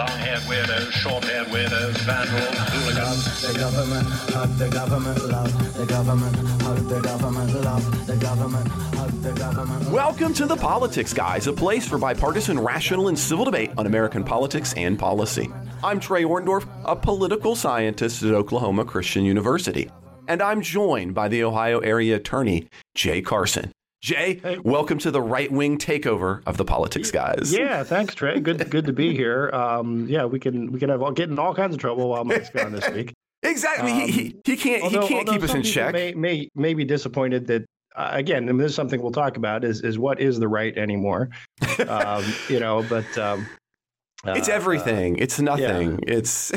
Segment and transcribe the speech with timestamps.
[0.00, 3.42] long-haired weirdos, short-haired weirdos, vandals, hooligans.
[3.42, 9.10] The government, hug the government, love the government, hug the government, love the government, hug
[9.20, 9.90] the government.
[9.90, 14.24] Welcome to The Politics Guys, a place for bipartisan, rational, and civil debate on American
[14.24, 15.50] politics and policy.
[15.84, 19.90] I'm Trey Orndorff, a political scientist at Oklahoma Christian University,
[20.28, 23.70] and I'm joined by the Ohio area attorney, Jay Carson.
[24.00, 27.52] Jay, welcome to the right wing takeover of the Politics Guys.
[27.52, 28.40] Yeah, thanks, Trey.
[28.40, 29.50] Good, good to be here.
[29.52, 32.24] Um, yeah, we can we can have all, get in all kinds of trouble while
[32.24, 33.12] Mike's gone this week.
[33.42, 33.90] Exactly.
[33.90, 35.94] he, he, he can't Although- he can't keep us in check.
[35.94, 37.64] May, may may be disappointed that
[37.96, 40.76] uh, again, and this is something we'll talk about is is what is the right
[40.76, 41.30] anymore?
[41.88, 43.46] um, you know, but um,
[44.26, 45.16] It's uh, everything.
[45.16, 46.00] it's nothing.
[46.06, 46.52] It's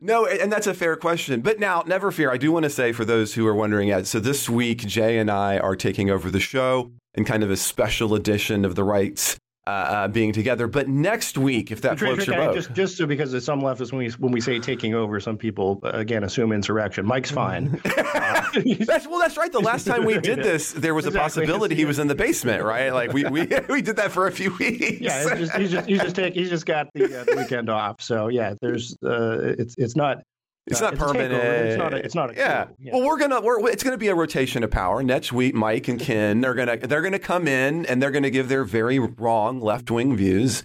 [0.00, 1.40] no, and that's a fair question.
[1.40, 2.30] But now, never fear.
[2.30, 4.02] I do want to say for those who are wondering, yeah.
[4.02, 7.56] So this week, Jay and I are taking over the show in kind of a
[7.56, 9.36] special edition of the rights
[9.68, 10.66] uh, uh, being together.
[10.66, 13.92] But next week, if that floats your boat, just just so because there's some leftists
[13.92, 17.04] when we when we say taking over, some people uh, again assume insurrection.
[17.04, 17.78] Mike's fine.
[17.84, 19.52] Uh, That's well, that's right.
[19.52, 22.62] The last time we did this, there was a possibility he was in the basement,
[22.64, 22.90] right?
[22.92, 25.00] Like we we, we did that for a few weeks.
[25.00, 28.00] yeah, just, he's just he's just take he's just got the, uh, the weekend off.
[28.00, 30.22] So yeah, there's uh, it's it's not
[30.70, 31.32] It's uh, not permanent.
[31.32, 32.66] It's not a, it's not a yeah.
[32.78, 32.92] yeah.
[32.92, 35.02] Well, we're gonna we're it's gonna be a rotation of power.
[35.02, 38.48] Next week, Mike and Ken they're gonna they're gonna come in and they're gonna give
[38.48, 40.64] their very wrong left wing views,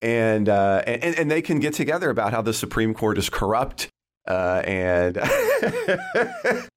[0.00, 3.88] and uh, and and they can get together about how the Supreme Court is corrupt.
[4.28, 5.18] Uh, and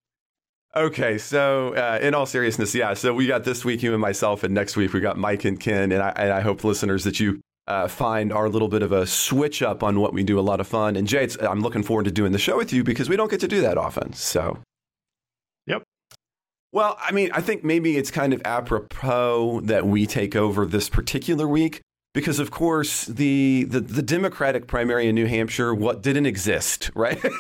[0.76, 2.96] okay, so uh, in all seriousness, yeah.
[2.96, 5.60] So we got this week you and myself, and next week we got Mike and
[5.60, 8.92] Ken, and I and I hope listeners that you uh, find our little bit of
[8.92, 10.96] a switch up on what we do a lot of fun.
[10.96, 13.32] And Jay, it's, I'm looking forward to doing the show with you because we don't
[13.32, 14.14] get to do that often.
[14.14, 14.60] So,
[15.68, 15.84] Yep.
[16.72, 20.90] Well, I mean, I think maybe it's kind of apropos that we take over this
[20.90, 21.82] particular week
[22.14, 27.20] because, of course, the the, the Democratic primary in New Hampshire what didn't exist, right?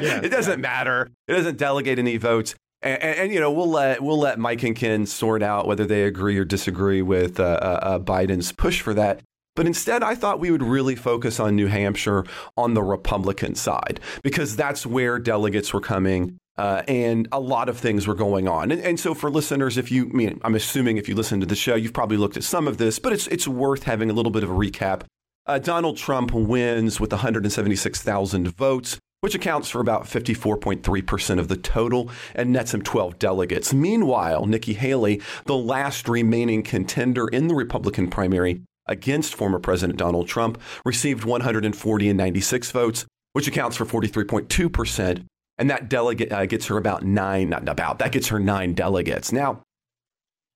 [0.00, 1.08] Yeah, it doesn't matter.
[1.28, 2.56] It doesn't delegate any votes.
[2.82, 5.86] And, and, and, you know we'll let we'll let Mike and Ken sort out whether
[5.86, 9.20] they agree or disagree with uh, uh, uh, Biden's push for that.
[9.56, 12.24] But instead, I thought we would really focus on New Hampshire
[12.56, 16.38] on the Republican side because that's where delegates were coming.
[16.56, 18.70] Uh, and a lot of things were going on.
[18.70, 21.46] And, and so, for listeners, if you, I mean, I'm assuming if you listen to
[21.46, 24.12] the show, you've probably looked at some of this, but it's it's worth having a
[24.12, 25.02] little bit of a recap.
[25.46, 32.08] Uh, Donald Trump wins with 176,000 votes, which accounts for about 54.3% of the total
[32.34, 33.74] and nets him 12 delegates.
[33.74, 40.28] Meanwhile, Nikki Haley, the last remaining contender in the Republican primary against former President Donald
[40.28, 45.24] Trump, received 140 and 96 votes, which accounts for 43.2%.
[45.58, 49.30] And that delegate uh, gets her about nine, not about, that gets her nine delegates.
[49.32, 49.62] Now,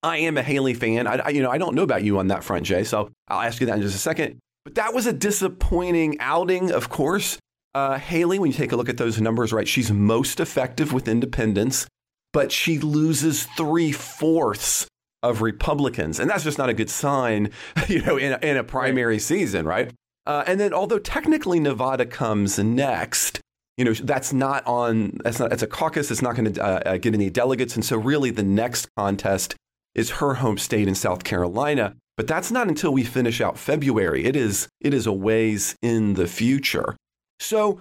[0.03, 1.06] I am a Haley fan.
[1.06, 2.83] I, I- you know, I don't know about you on that front, Jay.
[2.84, 4.39] So I'll ask you that in just a second.
[4.65, 7.39] But that was a disappointing outing, of course.
[7.75, 11.06] Uh, Haley, when you take a look at those numbers, right, she's most effective with
[11.06, 11.87] independents,
[12.33, 14.88] but she loses three fourths
[15.23, 17.51] of Republicans, and that's just not a good sign,
[17.89, 19.93] you know, in a, in a primary season, right?
[20.27, 23.41] Uh, and then, although technically Nevada comes next,
[23.78, 25.19] you know that's not on.
[25.25, 25.53] That's not.
[25.53, 26.11] It's a caucus.
[26.11, 29.55] It's not going to uh, uh, get any delegates, and so really the next contest
[29.95, 31.95] is her home state in South Carolina.
[32.17, 34.25] But that's not until we finish out February.
[34.25, 34.69] It is.
[34.81, 36.97] It is a ways in the future.
[37.41, 37.81] So,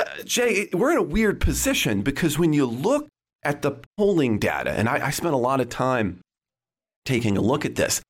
[0.00, 3.06] uh, Jay, we're in a weird position because when you look
[3.44, 6.20] at the polling data, and I, I spent a lot of time
[7.04, 8.00] taking a look at this,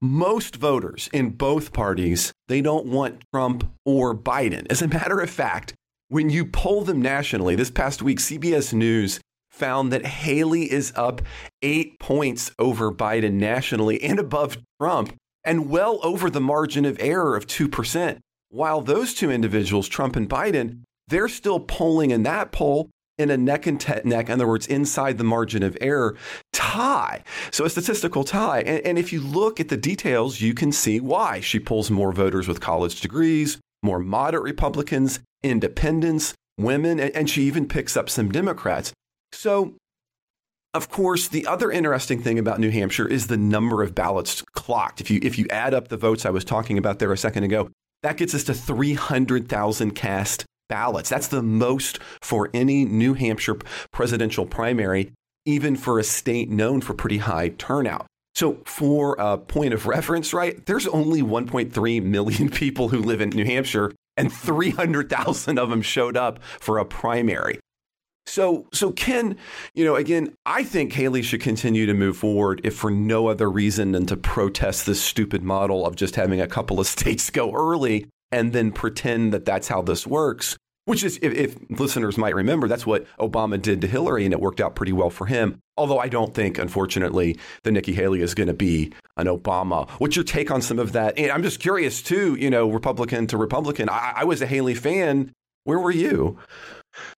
[0.00, 4.66] most voters in both parties they don't want Trump or Biden.
[4.68, 5.74] As a matter of fact,
[6.08, 9.20] when you poll them nationally, this past week, CBS News
[9.50, 11.22] found that Haley is up
[11.62, 15.14] eight points over Biden nationally and above Trump,
[15.44, 18.18] and well over the margin of error of 2%.
[18.48, 23.36] While those two individuals, Trump and Biden, they're still polling in that poll in a
[23.36, 26.16] neck and te- neck, in other words, inside the margin of error
[26.52, 27.22] tie.
[27.50, 28.60] So a statistical tie.
[28.60, 31.40] And, and if you look at the details, you can see why.
[31.40, 37.42] She pulls more voters with college degrees, more moderate Republicans, independents, women, and, and she
[37.42, 38.92] even picks up some Democrats.
[39.32, 39.74] So
[40.74, 45.02] of course, the other interesting thing about New Hampshire is the number of ballots clocked.
[45.02, 47.44] If you if you add up the votes I was talking about there a second
[47.44, 47.68] ago,
[48.02, 51.10] that gets us to 300,000 cast ballots.
[51.10, 53.58] That's the most for any New Hampshire
[53.92, 55.12] presidential primary,
[55.44, 58.06] even for a state known for pretty high turnout.
[58.34, 63.28] So, for a point of reference, right, there's only 1.3 million people who live in
[63.28, 67.60] New Hampshire, and 300,000 of them showed up for a primary.
[68.24, 69.36] So, so Ken,
[69.74, 73.50] you know, again, I think Haley should continue to move forward if for no other
[73.50, 77.52] reason than to protest this stupid model of just having a couple of states go
[77.52, 80.56] early and then pretend that that's how this works.
[80.84, 84.40] Which is, if, if, listeners might remember, that's what Obama did to Hillary, and it
[84.40, 85.60] worked out pretty well for him.
[85.76, 89.88] Although I don't think, unfortunately, that Nikki Haley is going to be an Obama.
[90.00, 91.16] What's your take on some of that?
[91.16, 93.88] And I'm just curious, too, you know, Republican to Republican.
[93.88, 95.30] I, I was a Haley fan.
[95.64, 96.38] Where were you?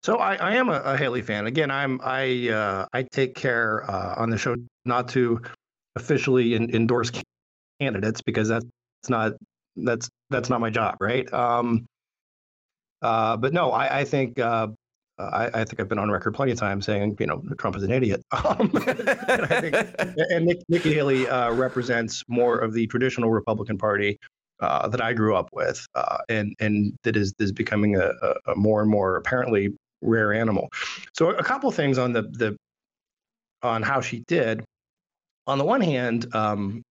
[0.03, 1.47] So I, I am a, a, Haley fan.
[1.47, 4.55] Again, I'm I uh, I take care uh, on the show
[4.85, 5.41] not to
[5.95, 7.11] officially in, endorse
[7.79, 8.65] candidates because that's
[9.09, 9.33] not
[9.75, 11.31] that's that's not my job, right?
[11.33, 11.85] Um,
[13.03, 14.67] uh, but no, I, I think uh,
[15.19, 17.83] I, I, think I've been on record plenty of times saying, you know, Trump is
[17.83, 18.23] an idiot.
[18.33, 19.75] Um, and I think,
[20.31, 24.17] and Nick, Nikki Haley uh, represents more of the traditional Republican Party
[24.59, 28.11] uh, that I grew up with, uh, and and that is is becoming a,
[28.47, 29.69] a, more and more apparently
[30.01, 30.69] rare animal.
[31.13, 32.57] So a couple of things on the the
[33.61, 34.63] on how she did.
[35.47, 36.81] On the one hand, um,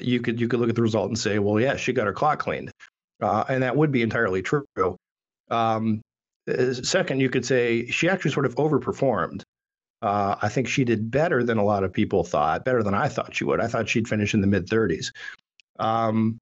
[0.00, 2.12] you could you could look at the result and say, well, yeah, she got her
[2.12, 2.70] clock cleaned,
[3.20, 4.66] uh, and that would be entirely true.
[5.52, 6.00] Um,
[6.50, 9.42] uh, second, you could say she actually sort of overperformed.
[10.00, 13.08] Uh, I think she did better than a lot of people thought, better than I
[13.08, 13.60] thought she would.
[13.60, 15.12] I thought she'd finish in the mid 30s.
[15.78, 16.38] Um,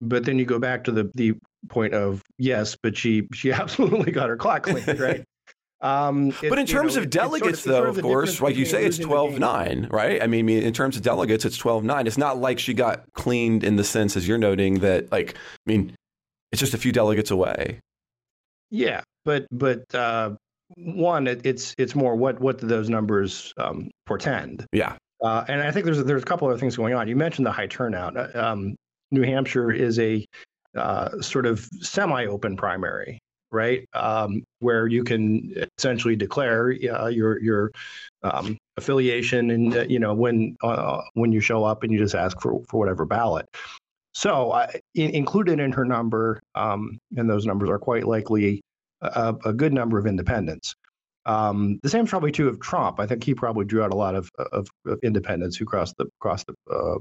[0.00, 1.34] but then you go back to the the
[1.68, 5.24] point of yes, but she she absolutely got her clock cleaned, right?
[5.80, 8.56] Um, it, but in terms know, of delegates, sort of, though, of, of course, like
[8.56, 10.22] you say, it's 12 9, right?
[10.22, 12.06] I mean, in terms of delegates, it's 12 9.
[12.06, 15.70] It's not like she got cleaned in the sense, as you're noting, that, like, I
[15.70, 15.94] mean,
[16.52, 17.80] it's just a few delegates away.
[18.74, 20.34] Yeah, but but uh,
[20.76, 24.66] one, it, it's it's more what what do those numbers um, portend?
[24.72, 27.06] Yeah, uh, and I think there's there's a couple other things going on.
[27.06, 28.16] You mentioned the high turnout.
[28.16, 28.74] Uh, um,
[29.12, 30.26] New Hampshire is a
[30.76, 33.20] uh, sort of semi-open primary,
[33.52, 33.88] right?
[33.92, 37.70] Um, where you can essentially declare uh, your your
[38.24, 42.16] um, affiliation, and uh, you know when uh, when you show up and you just
[42.16, 43.46] ask for for whatever ballot.
[44.14, 48.62] So in, included in her number, um, and those numbers are quite likely
[49.02, 50.74] a, a good number of independents.
[51.26, 53.00] Um, the same is probably true of Trump.
[53.00, 56.06] I think he probably drew out a lot of, of, of independents who crossed the
[56.20, 56.98] crossed the uh,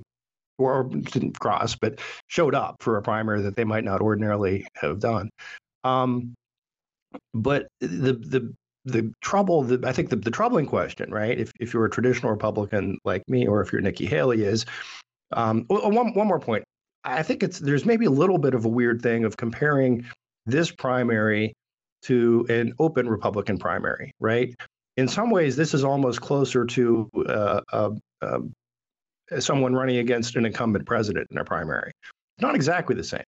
[0.57, 4.99] or didn't cross, but showed up for a primary that they might not ordinarily have
[4.99, 5.29] done.
[5.83, 6.33] Um,
[7.33, 8.53] but the the
[8.85, 11.37] the trouble, the, I think the, the troubling question, right?
[11.37, 14.65] If if you're a traditional Republican like me, or if you're Nikki Haley, is
[15.31, 16.63] um, one one more point.
[17.03, 20.05] I think it's there's maybe a little bit of a weird thing of comparing
[20.45, 21.53] this primary
[22.03, 24.53] to an open Republican primary, right?
[24.97, 27.89] In some ways, this is almost closer to uh, uh,
[28.21, 28.39] uh,
[29.39, 31.91] someone running against an incumbent president in a primary.
[32.39, 33.23] Not exactly the same,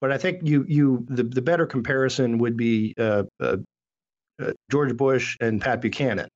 [0.00, 3.56] but I think you you the, the better comparison would be uh, uh,
[4.42, 6.28] uh, George Bush and Pat Buchanan,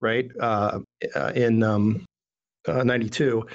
[0.00, 0.30] right?
[1.34, 2.04] in um,
[2.66, 3.46] '92,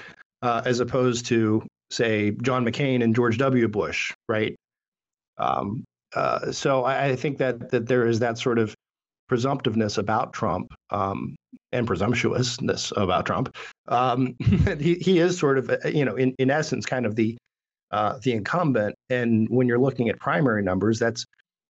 [0.41, 3.68] as opposed to say John McCain and George W.
[3.68, 4.56] Bush, right?
[5.38, 5.84] Um,
[6.16, 8.74] uh, so I, I, think that that there is that sort of
[9.30, 11.36] presumptiveness about Trump um,
[11.72, 13.54] and presumptuousness about Trump.
[13.88, 14.36] Um,
[14.80, 17.38] he he is sort of uh, you know in in essence kind of the
[17.92, 18.96] uh, the incumbent.
[19.10, 21.26] And when you're looking at primary numbers, that's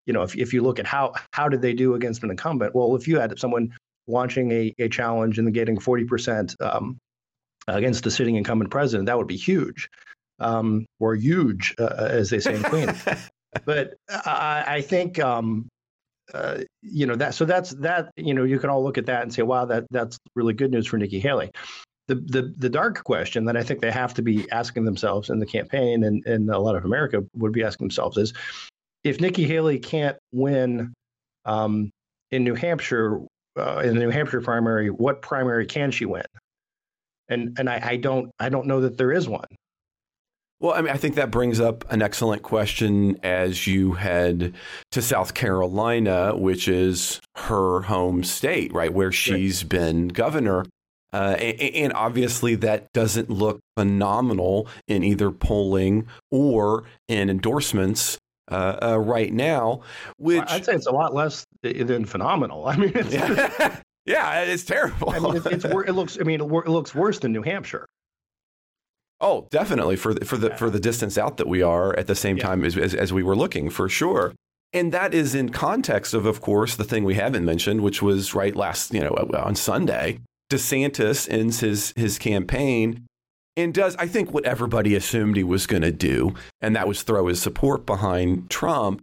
[0.06, 2.76] you know if if you look at how how did they do against an incumbent?
[2.76, 3.74] Well, if you had someone
[4.08, 6.98] launching a, a challenge and getting 40 percent um,
[7.68, 9.90] against a sitting incumbent president, that would be huge.
[10.40, 13.02] Um, or huge, uh, as they say in Queens.
[13.66, 15.70] but I, I think um,
[16.34, 17.36] uh, you know that.
[17.36, 18.12] So that's that.
[18.18, 20.72] You know, you can all look at that and say, "Wow, that that's really good
[20.72, 21.52] news for Nikki Haley."
[22.08, 25.40] The, the the dark question that I think they have to be asking themselves in
[25.40, 28.34] the campaign, and, and a lot of America would be asking themselves is,
[29.04, 30.94] if Nikki Haley can't win
[31.46, 31.92] um,
[32.32, 33.22] in New Hampshire
[33.58, 36.26] uh, in the New Hampshire primary, what primary can she win?
[37.30, 39.48] And and I, I don't I don't know that there is one.
[40.60, 44.56] Well, I mean, I think that brings up an excellent question as you head
[44.92, 49.70] to South Carolina, which is her home state, right, where she's right.
[49.70, 50.66] been governor.
[51.12, 58.18] Uh, and, and, obviously, that doesn't look phenomenal in either polling or in endorsements
[58.50, 59.82] uh, uh, right now.
[60.18, 62.68] Which I'd say it's a lot less than phenomenal.
[62.68, 63.78] I mean, it's, yeah.
[64.06, 65.10] yeah, it's terrible.
[65.10, 66.18] I mean, it's, it's, it looks.
[66.20, 67.86] I mean, it looks worse than New Hampshire.
[69.22, 72.16] Oh, definitely for the, for the for the distance out that we are at the
[72.16, 72.44] same yeah.
[72.44, 74.34] time as, as, as we were looking for sure.
[74.74, 78.36] And that is in context of, of course, the thing we haven't mentioned, which was
[78.36, 80.20] right last, you know, uh, on Sunday,
[80.52, 83.06] DeSantis ends his his campaign
[83.58, 87.04] and does, I think, what everybody assumed he was going to do, and that was
[87.04, 89.02] throw his support behind Trump.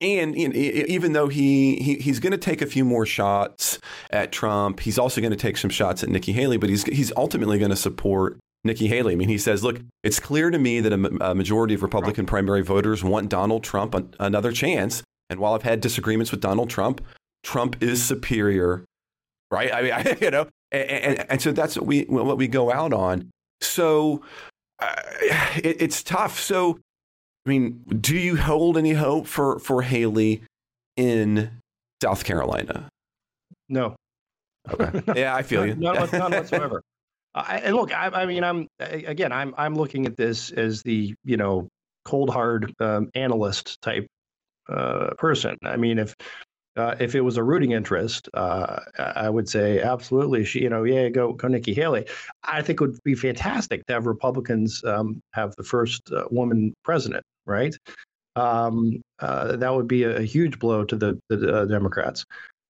[0.00, 3.78] And you know, even though he, he he's going to take a few more shots
[4.10, 7.12] at Trump, he's also going to take some shots at Nikki Haley, but he's he's
[7.16, 9.14] ultimately going to support Nikki Haley.
[9.14, 12.26] I mean, he says, look, it's clear to me that a, a majority of Republican
[12.26, 15.02] primary voters want Donald Trump an, another chance.
[15.30, 17.00] And while I've had disagreements with Donald Trump,
[17.42, 18.84] Trump is superior,
[19.50, 19.72] right?
[19.72, 22.70] I mean, I, you know, and, and, and, so that's what we what we go
[22.72, 23.30] out on.
[23.60, 24.22] So
[24.78, 24.94] uh,
[25.56, 26.38] it, it's tough.
[26.38, 26.78] So,
[27.46, 30.42] I mean, do you hold any hope for for Haley
[30.96, 31.50] in
[32.02, 32.88] South Carolina?
[33.68, 33.94] No.
[34.68, 35.02] Okay.
[35.20, 35.76] yeah, I feel you.
[35.76, 36.82] none, none whatsoever.
[37.36, 41.36] And look, I, I, mean, I'm again, I'm I'm looking at this as the you
[41.36, 41.68] know
[42.04, 44.06] cold hard um, analyst type
[44.68, 45.56] uh, person.
[45.62, 46.14] I mean, if
[46.76, 50.44] uh, if it was a rooting interest, uh, I would say absolutely.
[50.44, 52.06] She, you know, yeah, go go Nikki Haley.
[52.44, 56.74] I think it would be fantastic to have Republicans um, have the first uh, woman
[56.84, 57.74] president, right?
[58.36, 62.24] Um, uh, that would be a, a, huge blow to the the uh, Democrats.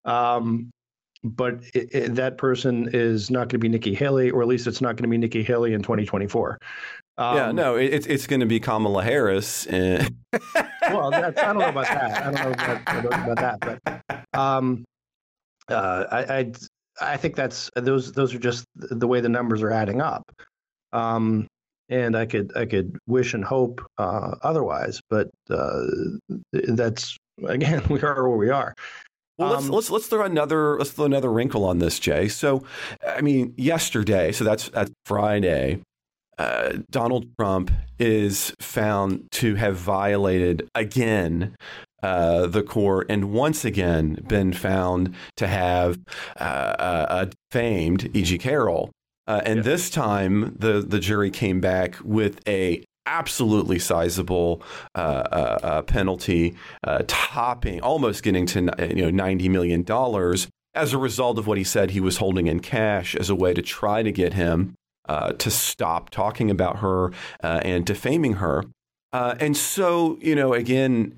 [0.05, 0.71] Um,
[1.31, 4.67] but it, it, that person is not going to be Nikki Haley, or at least
[4.67, 6.59] it's not going to be Nikki Haley in 2024.
[7.19, 9.67] Um, yeah, no, it, it's going to be Kamala Harris.
[9.67, 10.15] And...
[10.83, 12.27] well, I don't know about that.
[12.27, 14.85] I don't know about, I don't know about that, but um,
[15.69, 16.53] uh, I, I,
[17.01, 20.23] I think that's those those are just the way the numbers are adding up.
[20.93, 21.47] Um,
[21.89, 25.83] and I could I could wish and hope uh, otherwise, but uh,
[26.53, 27.17] that's
[27.47, 28.75] again we are where we are.
[29.39, 32.29] Well, let's um, let's let's throw another let's throw another wrinkle on this, Jay.
[32.29, 32.65] So,
[33.07, 35.81] I mean, yesterday, so that's that's Friday.
[36.39, 41.57] Uh, Donald Trump is found to have violated again
[42.03, 45.99] uh, the court and once again been found to have
[46.39, 48.39] uh, uh defamed E.G.
[48.39, 48.91] Carroll.
[49.27, 49.63] Uh, and yeah.
[49.63, 54.63] this time, the the jury came back with a absolutely sizable
[54.95, 58.61] uh, uh, uh, penalty, uh, topping almost getting to
[58.91, 62.47] you know ninety million dollars as a result of what he said he was holding
[62.49, 64.75] in cash as a way to try to get him
[65.09, 68.65] uh, to stop talking about her uh, and defaming her.
[69.13, 71.15] and so, you know, again,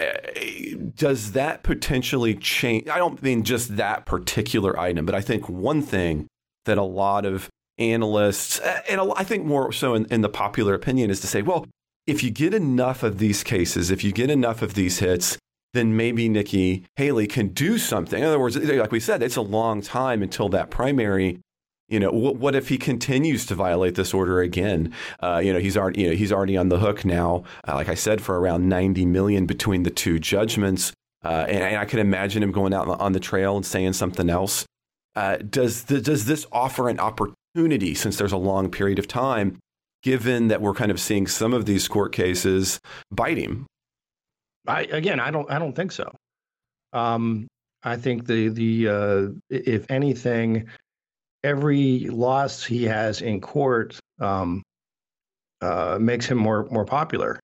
[0.95, 2.88] does that potentially change?
[2.88, 6.28] I don't mean just that particular item, but I think one thing
[6.64, 11.11] that a lot of analysts, and I think more so in, in, the popular opinion,
[11.11, 11.66] is to say, well,
[12.09, 15.37] if you get enough of these cases, if you get enough of these hits,
[15.75, 18.21] then maybe Nikki Haley can do something.
[18.21, 21.38] In other words, like we said, it's a long time until that primary.
[21.91, 24.95] You know, what, what if he continues to violate this order again?
[25.23, 27.45] Uh, you know, he's already you know he's already on the hook now.
[27.67, 31.77] Uh, like I said, for around ninety million between the two judgments, uh, and, and,
[31.77, 34.65] I can imagine him going out on the trail and saying something else.
[35.15, 39.59] Uh, does the, does this offer an opportunity since there's a long period of time
[40.09, 43.67] given that we're kind of seeing some of these court cases bite him?
[44.67, 46.11] I again, I don't, I don't think so.
[46.95, 47.47] Um,
[47.83, 50.67] I think the the uh, if anything,
[51.45, 54.62] every loss he has in court um,
[55.61, 57.38] uh, makes him more more popular.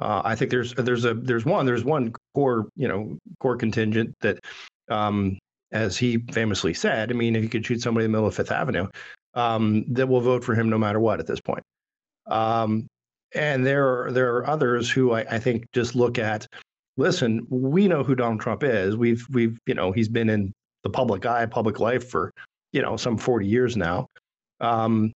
[0.00, 4.14] Uh, I think there's there's a there's one there's one core you know core contingent
[4.22, 4.38] that,
[4.88, 5.38] um,
[5.70, 8.34] as he famously said, I mean, if you could shoot somebody in the middle of
[8.34, 8.88] Fifth Avenue,
[9.34, 11.62] um, that will vote for him no matter what at this point.
[12.30, 12.86] Um,
[13.34, 16.46] and there are, there are others who I, I, think just look at,
[16.96, 18.96] listen, we know who Donald Trump is.
[18.96, 22.32] We've we've you know he's been in the public eye, public life for
[22.72, 24.06] you know some 40 years now.
[24.60, 25.12] Um,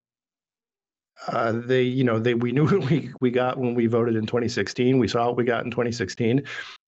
[1.29, 4.27] uh, they you know they we knew what we we got when we voted in
[4.27, 4.99] 2016.
[4.99, 6.43] We saw what we got in 2016.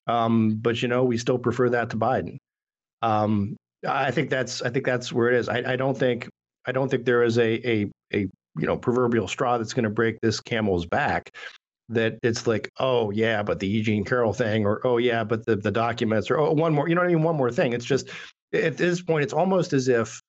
[0.06, 2.38] Um, but you know we still prefer that to Biden.
[3.02, 3.56] Um,
[3.87, 5.49] I think that's I think that's where it is.
[5.49, 6.28] I, I don't think
[6.66, 8.28] I don't think there is a a a
[8.59, 11.31] you know proverbial straw that's going to break this camel's back
[11.89, 15.57] that it's like oh yeah but the eugene carroll thing or oh yeah but the,
[15.57, 17.23] the documents or oh one more you know what I mean?
[17.23, 17.73] One more thing.
[17.73, 18.09] It's just
[18.53, 20.21] at this point it's almost as if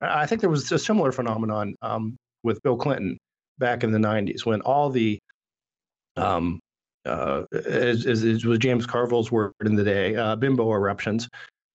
[0.00, 3.18] i think there was a similar phenomenon um, with bill clinton
[3.58, 5.18] back in the 90s when all the
[6.16, 6.58] um,
[7.04, 11.28] uh, as, as, as was james carville's word in the day uh, bimbo eruptions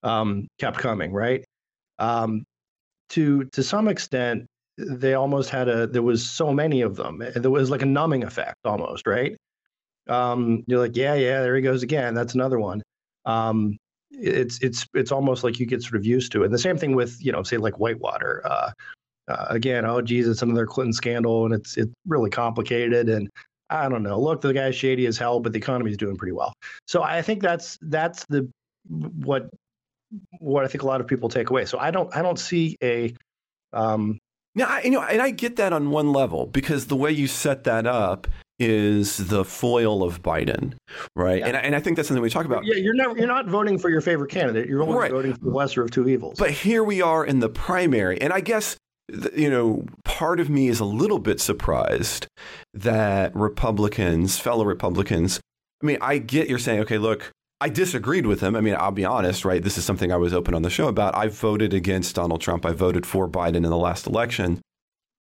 [0.03, 1.46] um, kept coming right?
[2.00, 2.44] Um,
[3.10, 4.48] to to some extent
[4.89, 7.23] they almost had a there was so many of them.
[7.35, 9.35] There was like a numbing effect almost right?
[10.07, 12.13] Um, you're like yeah yeah there he goes again.
[12.13, 12.81] That's another one.
[13.25, 13.77] Um,
[14.11, 16.45] it's it's it's almost like you get sort of used to it.
[16.45, 18.71] And the same thing with you know say like whitewater uh,
[19.27, 23.29] uh, again oh geez it's another clinton scandal and it's it's really complicated and
[23.69, 24.19] i don't know.
[24.19, 26.53] Look the guy's shady as hell but the economy is doing pretty well.
[26.88, 28.50] So i think that's that's the
[28.89, 29.50] what
[30.39, 31.65] what i think a lot of people take away.
[31.65, 33.13] So i don't i don't see a
[33.73, 34.19] um,
[34.55, 37.27] now, I, you know, and I get that on one level because the way you
[37.27, 38.27] set that up
[38.60, 40.74] is the foil of Biden,
[41.15, 41.39] right?
[41.39, 41.48] Yeah.
[41.48, 42.65] And, and I think that's something we talk about.
[42.65, 44.67] Yeah, you're never you're not voting for your favorite candidate.
[44.67, 45.12] You're only right.
[45.12, 46.36] voting for the lesser of two evils.
[46.38, 48.77] But here we are in the primary, and I guess
[49.36, 52.27] you know, part of me is a little bit surprised
[52.74, 55.39] that Republicans, fellow Republicans,
[55.81, 57.31] I mean, I get you're saying, okay, look,
[57.62, 58.56] I disagreed with him.
[58.56, 59.62] I mean, I'll be honest, right?
[59.62, 61.15] This is something I was open on the show about.
[61.15, 62.65] I voted against Donald Trump.
[62.65, 64.62] I voted for Biden in the last election.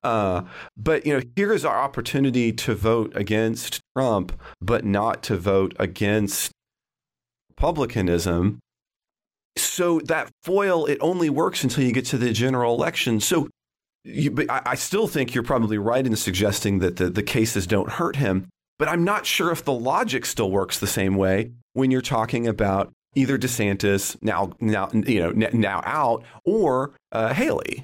[0.04, 0.44] Uh,
[0.78, 5.76] but you know, here is our opportunity to vote against Trump, but not to vote
[5.80, 6.52] against
[7.50, 8.60] republicanism.
[9.58, 13.20] So that foil it only works until you get to the general election.
[13.20, 13.50] So,
[14.04, 17.66] you, but I, I still think you're probably right in suggesting that the, the cases
[17.66, 18.48] don't hurt him.
[18.78, 22.48] But I'm not sure if the logic still works the same way when you're talking
[22.48, 27.84] about either DeSantis now now you know now out or uh, Haley.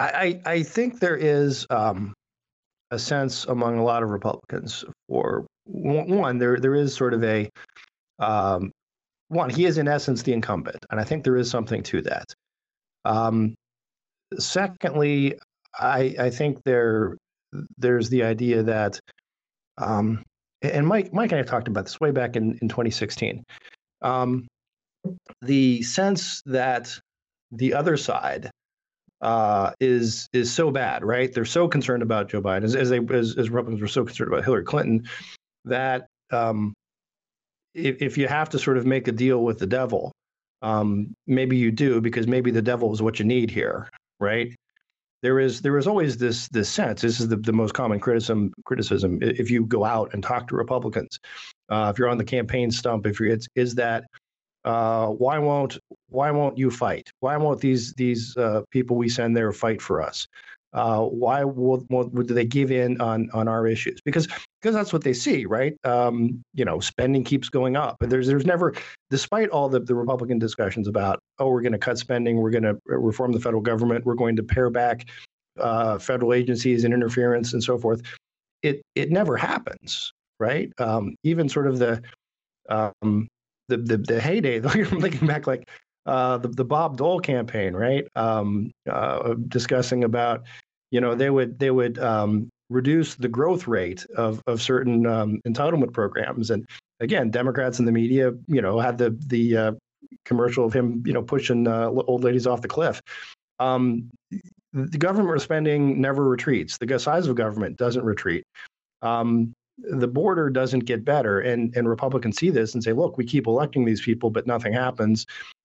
[0.00, 2.14] I, I think there is um,
[2.90, 7.48] a sense among a lot of Republicans for one, there there is sort of a
[8.18, 8.72] um,
[9.28, 9.50] one.
[9.50, 12.24] He is in essence the incumbent, and I think there is something to that.
[13.04, 13.54] Um,
[14.38, 15.38] secondly,
[15.78, 17.16] I I think there
[17.76, 18.98] there's the idea that,
[19.78, 20.22] um,
[20.62, 23.44] and Mike Mike and I talked about this way back in in 2016.
[24.02, 24.46] Um,
[25.42, 26.98] the sense that
[27.52, 28.50] the other side
[29.20, 31.32] uh, is is so bad, right?
[31.32, 34.32] They're so concerned about Joe Biden, as, as they as, as Republicans were so concerned
[34.32, 35.08] about Hillary Clinton,
[35.64, 36.74] that um,
[37.74, 40.12] if, if you have to sort of make a deal with the devil,
[40.62, 43.88] um, maybe you do because maybe the devil is what you need here,
[44.20, 44.54] right?
[45.22, 47.02] There is there is always this this sense.
[47.02, 50.56] This is the, the most common criticism criticism if you go out and talk to
[50.56, 51.18] Republicans,
[51.68, 54.04] uh, if you're on the campaign stump, if you're it's is that
[54.64, 57.10] uh, why won't why won't you fight?
[57.20, 60.26] Why won't these these uh, people we send there fight for us?
[60.72, 64.00] Uh, why will, will, do they give in on on our issues?
[64.04, 64.28] Because
[64.60, 65.74] because that's what they see, right?
[65.84, 67.96] Um, you know, spending keeps going up.
[68.00, 68.74] But There's there's never,
[69.10, 72.64] despite all the, the Republican discussions about oh we're going to cut spending, we're going
[72.64, 75.06] to reform the federal government, we're going to pare back
[75.58, 78.02] uh, federal agencies and interference and so forth.
[78.62, 80.72] It it never happens, right?
[80.78, 82.02] Um, even sort of the
[82.68, 83.28] um,
[83.68, 84.56] the the, the heyday.
[84.64, 85.68] I'm thinking back like
[86.06, 88.06] uh, the the Bob Dole campaign, right?
[88.16, 90.42] Um, uh, discussing about
[90.90, 95.40] you know they would they would um, reduce the growth rate of of certain um,
[95.46, 96.66] entitlement programs, and
[97.00, 99.72] again, Democrats in the media, you know, had the the uh,
[100.24, 103.00] commercial of him, you know, pushing uh, old ladies off the cliff.
[103.58, 104.10] Um,
[104.72, 106.78] the government spending never retreats.
[106.78, 108.44] The size of government doesn't retreat.
[109.02, 111.40] Um, the border doesn't get better.
[111.40, 114.72] And, and Republicans see this and say, look, we keep electing these people, but nothing
[114.72, 115.24] happens.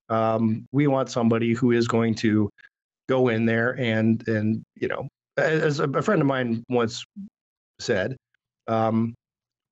[0.09, 2.49] Um, we want somebody who is going to
[3.09, 5.07] go in there and, and you know,
[5.37, 7.03] as a, friend of mine once
[7.79, 8.15] said,
[8.67, 9.13] um,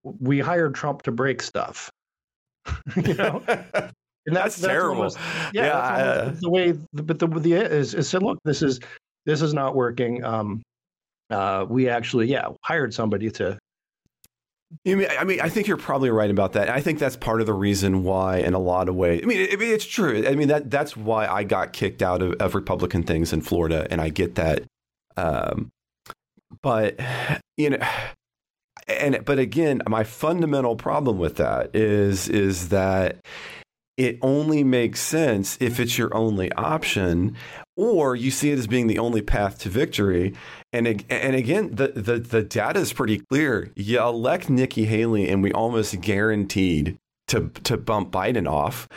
[0.04, 1.90] we hired Trump to break stuff.
[2.96, 3.44] you know?
[4.28, 4.98] And that's, that's terrible.
[4.98, 5.18] Almost,
[5.52, 6.74] yeah, yeah that's uh, the way.
[6.94, 8.80] But the the is, is said, look, this is
[9.26, 10.24] this is not working.
[10.24, 10.62] Um,
[11.32, 13.58] uh, we actually, yeah, hired somebody to
[14.86, 16.70] you mean, I mean, I think you're probably right about that.
[16.70, 19.40] I think that's part of the reason why, in a lot of ways, I mean,
[19.40, 20.26] it, it's true.
[20.28, 23.86] I mean, that that's why I got kicked out of, of Republican things in Florida,
[23.92, 24.64] and I get that.
[25.18, 25.72] Um,
[26.62, 27.00] but
[27.58, 27.88] you know,
[28.88, 33.18] and but again, my fundamental problem with that is is that
[33.98, 37.36] it only makes sense if it's your only option
[37.78, 40.34] or you see it as being the only path to victory.
[40.74, 43.72] And and again, the the, the data is pretty clear.
[43.76, 46.98] You elect Nikki Haley, and we almost guaranteed
[47.28, 48.88] to to bump Biden off.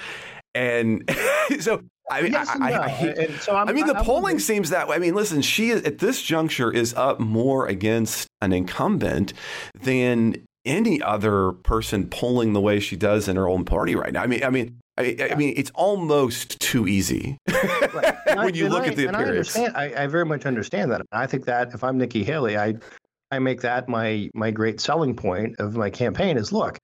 [0.55, 1.09] And
[1.61, 2.81] so I mean, yes I, no.
[2.81, 4.97] I, so I, mean, the polling seems that way.
[4.97, 9.33] I mean, listen, she is, at this juncture is up more against an incumbent
[9.81, 14.23] than any other person polling the way she does in her own party right now.
[14.23, 18.17] I mean, I mean, I, I, mean, it's almost too easy right.
[18.37, 19.57] when you look at the appearance.
[19.57, 21.03] I, I, very much understand that.
[21.11, 22.75] I think that if I'm Nikki Haley, I
[23.33, 26.79] I make that my my great selling point of my campaign is look,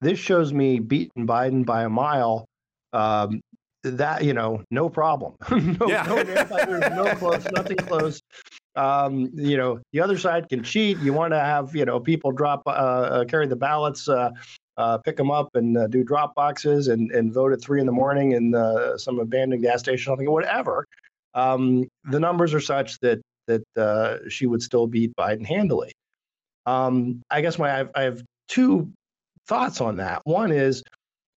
[0.00, 2.46] this shows me beating Biden by a mile.
[2.92, 3.40] Um,
[3.82, 5.34] that you know, no problem.
[5.50, 6.04] no, yeah.
[6.04, 8.22] no, no close, nothing close.
[8.74, 10.98] Um, you know, the other side can cheat.
[10.98, 14.08] You want to have you know people drop uh, uh, carry the ballots.
[14.08, 14.30] Uh,
[14.78, 17.84] uh, pick them up and uh, do drop boxes and, and vote at three in
[17.84, 20.86] the morning in uh, some abandoned gas station, something, whatever.
[21.34, 25.92] Um, the numbers are such that that uh, she would still beat Biden handily.
[26.66, 28.92] Um, I guess my I have, I have, two
[29.46, 30.20] thoughts on that.
[30.24, 30.82] One is,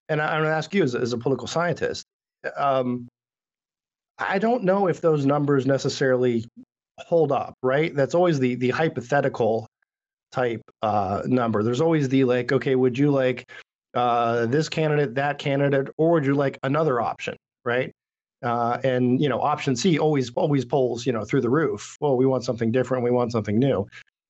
[0.10, 2.06] and I, am going to ask you as, as, a political scientist.
[2.56, 3.08] Um,
[4.18, 6.46] I don't know if those numbers necessarily
[7.00, 7.56] hold up.
[7.62, 7.96] Right?
[7.96, 9.68] That's always the the hypothetical
[10.32, 11.64] type uh, number.
[11.64, 13.50] There's always the like, okay, would you like
[13.94, 17.92] uh, this candidate, that candidate, or would you like another option, right?
[18.44, 21.98] Uh, and you know, option C always always polls you know through the roof.
[22.02, 23.04] Well, we want something different.
[23.04, 23.88] We want something new.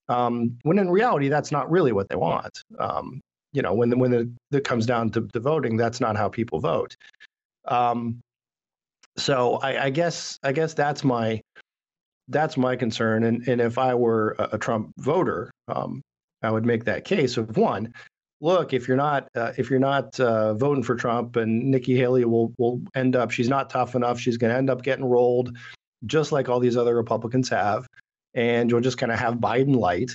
[0.07, 2.61] Um, when in reality, that's not really what they want.
[2.79, 3.21] Um,
[3.53, 6.95] you know, when when it, comes down to, to, voting, that's not how people vote.
[7.67, 8.21] Um,
[9.17, 11.41] so I, I, guess I guess that's my
[12.27, 13.23] that's my concern.
[13.23, 16.01] And and if I were a, a Trump voter, um,
[16.41, 17.93] I would make that case of one.
[18.41, 22.25] Look, if you're not uh, if you're not uh, voting for Trump, and Nikki Haley
[22.25, 24.19] will will end up, she's not tough enough.
[24.19, 25.55] She's going to end up getting rolled,
[26.05, 27.87] just like all these other Republicans have,
[28.33, 30.11] and you'll just kind of have Biden light.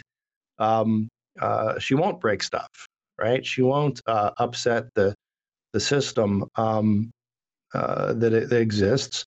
[0.58, 1.08] Um,
[1.40, 2.68] uh, she won't break stuff,
[3.18, 3.44] right?
[3.44, 5.14] She won't uh, upset the
[5.72, 7.10] the system um,
[7.74, 9.24] uh, that, it, that exists,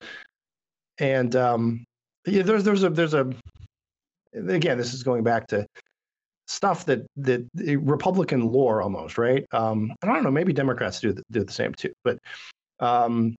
[0.99, 1.85] and um,
[2.25, 3.33] yeah, there's there's a there's a
[4.33, 5.65] again this is going back to
[6.47, 7.47] stuff that that
[7.81, 9.45] Republican lore almost right.
[9.51, 12.19] Um, I don't know, maybe Democrats do the, do the same too, but
[12.79, 13.35] um,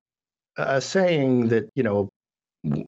[0.56, 2.08] a saying that you know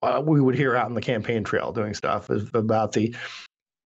[0.03, 3.15] uh, we would hear out in the campaign trail doing stuff about the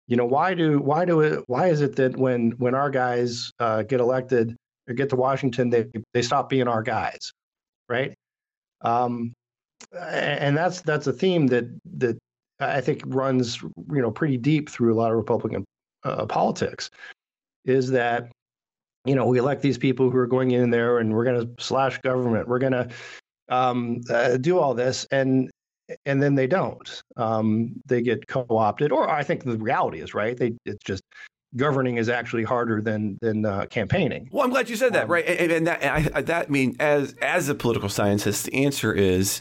[0.06, 3.50] you know why do why do it why is it that when when our guys
[3.58, 4.56] uh, get elected
[4.88, 7.32] or get to Washington they they stop being our guys
[7.88, 8.14] right
[8.82, 9.32] um,
[9.98, 11.64] and that's that's a theme that
[11.98, 12.18] that
[12.60, 15.64] I think runs you know pretty deep through a lot of Republican
[16.04, 16.90] uh, politics,
[17.64, 18.30] is that
[19.04, 21.62] you know we elect these people who are going in there and we're going to
[21.62, 22.88] slash government, we're going to
[23.48, 25.50] um, uh, do all this, and
[26.06, 27.02] and then they don't.
[27.16, 30.36] Um, they get co-opted, or I think the reality is right.
[30.36, 31.02] They it's just
[31.56, 34.28] governing is actually harder than than uh, campaigning.
[34.32, 35.26] Well, I'm glad you said that, um, right?
[35.26, 39.40] And, and that and I, that mean as as a political scientist, the answer is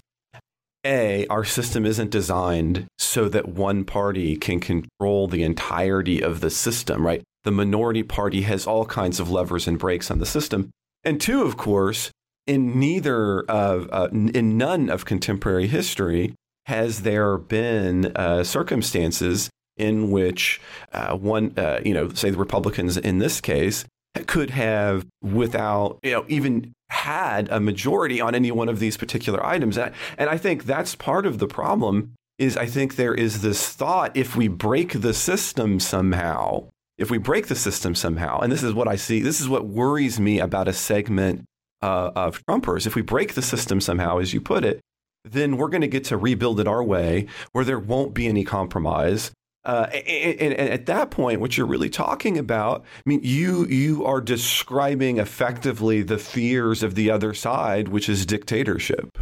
[0.86, 6.50] a, our system isn't designed so that one party can control the entirety of the
[6.50, 7.22] system, right?
[7.43, 10.69] The minority party has all kinds of levers and brakes on the system.
[11.04, 12.12] And two, of course,
[12.48, 16.34] in neither of, uh, in none of contemporary history
[16.65, 20.62] has there been uh, circumstances in which
[20.92, 23.86] uh, one, uh, you know, say the Republicans in this case,
[24.28, 29.46] could have, without, you know, even had a majority on any one of these particular
[29.46, 29.78] items.
[29.78, 33.42] And I, and I think that's part of the problem is I think there is
[33.42, 38.52] this thought if we break the system somehow, if we break the system somehow, and
[38.52, 41.46] this is what I see, this is what worries me about a segment
[41.82, 42.88] uh, of Trumpers.
[42.88, 44.80] If we break the system somehow, as you put it,
[45.24, 48.44] then we're going to get to rebuild it our way where there won't be any
[48.44, 49.32] compromise
[49.65, 53.65] uh, and, and, and, at that point, what you're really talking about, I mean, you
[53.67, 59.17] you are describing effectively the fears of the other side, which is dictatorship.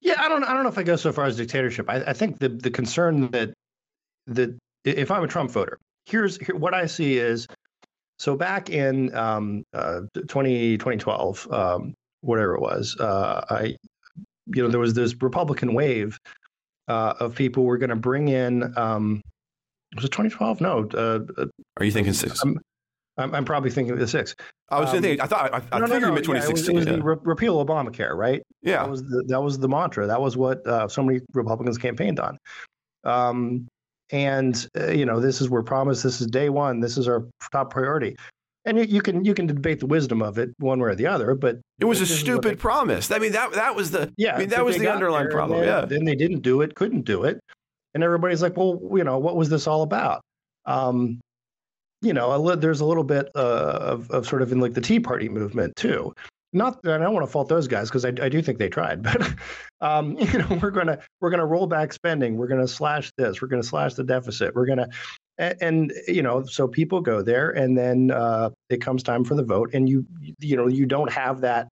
[0.00, 1.90] Yeah, I don't I don't know if I go so far as dictatorship.
[1.90, 3.52] I, I think the the concern that
[4.28, 7.48] that if I'm a Trump voter, here's here, what I see is
[8.18, 13.76] so back in um, uh, 20, 2012, um, whatever it was, uh, I
[14.46, 16.18] you know there was this Republican wave
[16.88, 18.72] uh, of people were going to bring in.
[18.76, 19.20] Um,
[19.94, 20.60] was it 2012?
[20.60, 20.88] No.
[20.92, 21.46] Uh, uh,
[21.78, 22.42] Are you thinking six?
[22.42, 22.58] I'm,
[23.16, 24.34] I'm, I'm, probably thinking the six.
[24.68, 25.20] I was um, thinking.
[25.20, 25.54] I thought.
[25.54, 26.26] I, I no, figured no, no, 2016.
[26.26, 26.92] Yeah, it was, it was yeah.
[26.92, 28.42] the re- repeal Obamacare, right?
[28.62, 28.82] Yeah.
[28.82, 30.06] That was the that was the mantra.
[30.06, 32.38] That was what uh, so many Republicans campaigned on.
[33.04, 33.68] Um,
[34.10, 36.02] and uh, you know, this is we're promised.
[36.02, 36.80] This is day one.
[36.80, 38.16] This is our top priority
[38.66, 41.06] and you, you, can you can debate the wisdom of it one way or the
[41.06, 43.10] other, but it was a stupid promise.
[43.10, 44.34] I mean that that was the yeah.
[44.34, 45.60] I mean that was the underlying problem.
[45.60, 45.84] Then, yeah.
[45.84, 47.40] Then they didn't do it, couldn't do it,
[47.94, 50.20] and everybody's like, well, you know, what was this all about?
[50.66, 51.20] Um,
[52.02, 54.80] you know, a, there's a little bit uh, of of sort of in like the
[54.80, 56.12] Tea Party movement too.
[56.52, 59.02] Not, I don't want to fault those guys because I, I do think they tried,
[59.02, 59.34] but
[59.80, 62.36] um, you know, we're gonna we're gonna roll back spending.
[62.36, 63.40] We're gonna slash this.
[63.40, 64.54] We're gonna slash the deficit.
[64.54, 64.88] We're gonna
[65.38, 69.42] and, you know so people go there and then uh, it comes time for the
[69.42, 70.06] vote and you
[70.38, 71.68] you know you don't have that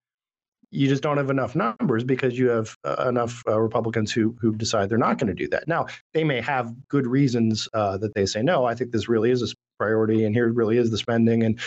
[0.71, 4.55] you just don't have enough numbers because you have uh, enough uh, republicans who who
[4.55, 5.69] decide they're not going to do that.
[5.69, 9.31] Now they may have good reasons uh, that they say no i think this really
[9.31, 11.59] is a priority and here really is the spending and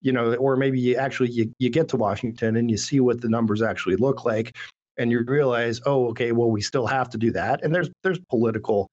[0.00, 3.20] you know or maybe you actually you, you get to washington and you see what
[3.20, 4.56] the numbers actually look like
[4.98, 8.18] and you realize oh okay well we still have to do that and there's there's
[8.28, 8.88] political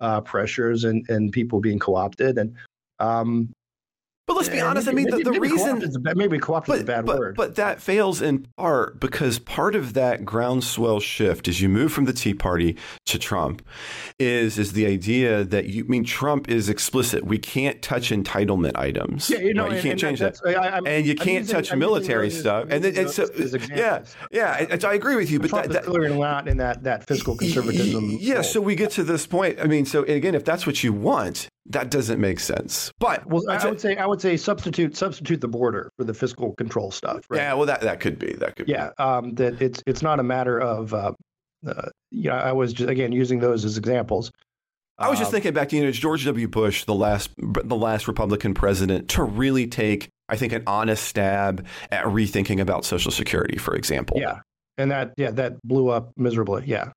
[0.00, 2.38] uh, pressures and, and people being co-opted.
[2.38, 2.54] And
[2.98, 3.52] um,
[4.30, 4.86] but let's be honest.
[4.86, 7.36] Maybe, I mean, the, the maybe reason co maybe co-opted is a bad but, word,
[7.36, 12.04] but that fails in part because part of that groundswell shift as you move from
[12.04, 13.66] the Tea Party to Trump
[14.20, 17.24] is is the idea that you I mean Trump is explicit.
[17.24, 19.28] We can't touch entitlement items.
[19.28, 19.70] Yeah, you know, right?
[19.70, 22.68] you and, can't and change that, I, and you can't using, touch I'm military stuff.
[22.70, 23.26] And, then, and so,
[23.74, 25.40] yeah, yeah, and, I agree with you.
[25.40, 28.18] But Trump that, that, is clearly not in that that fiscal conservatism.
[28.20, 29.58] Yeah, so we get to this point.
[29.60, 32.92] I mean, so again, if that's what you want, that doesn't make sense.
[32.98, 36.54] But well, I would say I would say substitute substitute the border for the fiscal
[36.54, 37.24] control stuff.
[37.28, 37.38] Right?
[37.38, 38.68] Yeah, well, that that could be that could.
[38.68, 39.02] Yeah, be.
[39.02, 41.12] Um, that it's it's not a matter of uh,
[41.66, 44.32] uh, yeah, I was just, again using those as examples.
[44.98, 46.46] I was just Um, thinking back to you know George W.
[46.46, 51.66] Bush, the last the last Republican president, to really take I think an honest stab
[51.90, 54.18] at rethinking about Social Security, for example.
[54.20, 54.40] Yeah,
[54.76, 56.64] and that yeah that blew up miserably.
[56.66, 56.92] Yeah,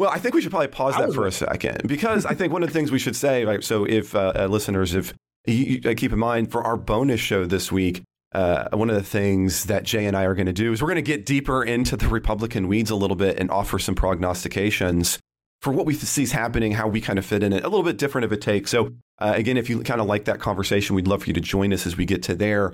[0.00, 2.62] Well, I think we should probably pause that for a second because I think one
[2.62, 3.44] of the things we should say.
[3.44, 5.12] Like, so, if uh, uh, listeners, if
[5.44, 8.00] you, you, uh, keep in mind for our bonus show this week,
[8.32, 10.88] uh, one of the things that Jay and I are going to do is we're
[10.88, 15.18] going to get deeper into the Republican weeds a little bit and offer some prognostications
[15.60, 17.84] for what we see is happening, how we kind of fit in it, a little
[17.84, 18.68] bit different of a take.
[18.68, 21.42] So, uh, again, if you kind of like that conversation, we'd love for you to
[21.42, 22.72] join us as we get to there.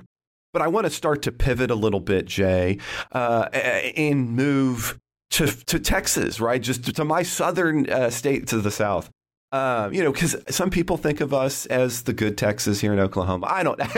[0.53, 2.77] But I want to start to pivot a little bit, Jay,
[3.11, 4.97] uh, and move
[5.31, 6.61] to to Texas, right?
[6.61, 9.09] Just to, to my southern uh, state to the south.
[9.51, 12.99] Uh, you know, because some people think of us as the good Texas here in
[12.99, 13.47] Oklahoma.
[13.49, 13.79] I don't.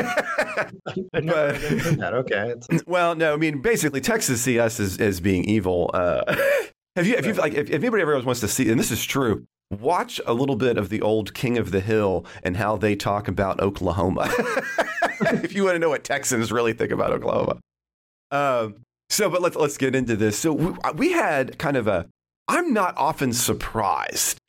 [1.13, 2.11] That.
[2.13, 2.53] Okay,
[2.87, 5.89] well, no, I mean basically Texas see us as, as being evil.
[5.93, 6.23] Uh,
[6.95, 9.03] have you, if you like, if, if anybody ever wants to see, and this is
[9.03, 12.95] true, watch a little bit of the old King of the Hill and how they
[12.95, 14.29] talk about Oklahoma.
[15.21, 17.59] if you want to know what Texans really think about Oklahoma.
[18.31, 18.75] Um,
[19.09, 20.37] so, but let's let's get into this.
[20.37, 22.07] So we, we had kind of a.
[22.47, 24.39] I'm not often surprised,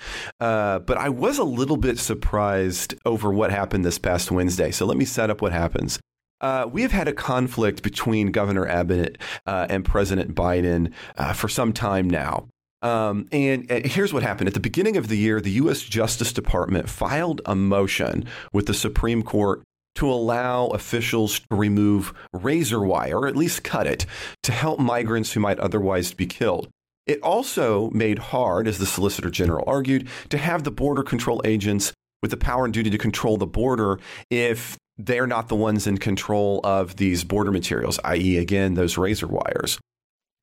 [0.41, 4.71] uh, but I was a little bit surprised over what happened this past Wednesday.
[4.71, 6.01] So let me set up what happens.
[6.41, 11.49] Uh, we have had a conflict between Governor Abbott uh, and President Biden uh, for
[11.49, 12.49] some time now.
[12.83, 14.49] Um, and, and here's what happened.
[14.49, 15.83] At the beginning of the year, the U.S.
[15.83, 19.63] Justice Department filed a motion with the Supreme Court
[19.97, 24.07] to allow officials to remove razor wire, or at least cut it,
[24.43, 26.69] to help migrants who might otherwise be killed.
[27.07, 31.93] It also made hard, as the Solicitor General argued, to have the border control agents
[32.23, 33.99] with the power and duty to control the border
[34.31, 39.27] if they're not the ones in control of these border materials, i.e., again, those razor
[39.27, 39.79] wires.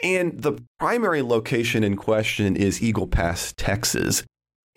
[0.04, 4.24] And the primary location in question is Eagle Pass, Texas.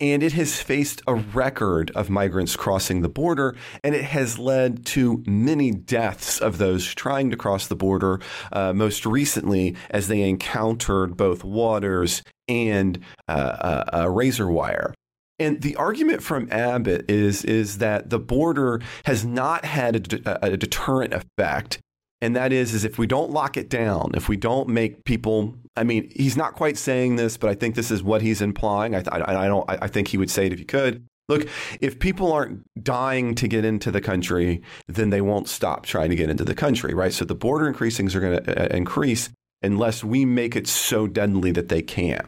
[0.01, 4.83] And it has faced a record of migrants crossing the border, and it has led
[4.87, 8.19] to many deaths of those trying to cross the border,
[8.51, 14.95] uh, most recently as they encountered both waters and uh, uh, uh, razor wire.
[15.37, 20.57] And the argument from Abbott is, is that the border has not had a, a
[20.57, 21.79] deterrent effect
[22.21, 25.55] and that is is if we don't lock it down if we don't make people
[25.75, 28.95] i mean he's not quite saying this but i think this is what he's implying.
[28.95, 31.05] I, I, I don't I, I think he would say it if he could.
[31.29, 31.47] Look
[31.79, 36.15] if people aren't dying to get into the country then they won't stop trying to
[36.15, 37.13] get into the country right?
[37.13, 39.29] So the border increasings are going to uh, increase
[39.61, 42.27] unless we make it so deadly that they can't.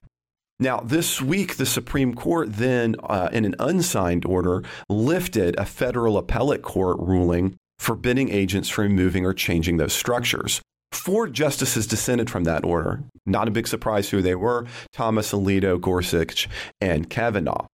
[0.60, 6.18] Now, this week, the Supreme Court then, uh, in an unsigned order, lifted a federal
[6.18, 10.62] appellate court ruling forbidding agents from moving or changing those structures.
[10.94, 13.04] Four justices dissented from that order.
[13.26, 16.48] Not a big surprise who they were Thomas Alito, Gorsuch,
[16.80, 17.68] and Kavanaugh.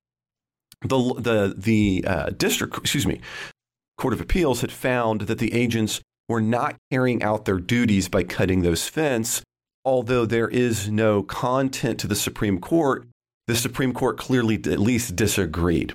[0.81, 3.21] The, the, the uh, district, excuse me,
[3.97, 8.23] Court of Appeals had found that the agents were not carrying out their duties by
[8.23, 9.43] cutting those fence,
[9.85, 13.05] although there is no content to the Supreme Court.
[13.47, 15.93] The Supreme Court clearly at least disagreed.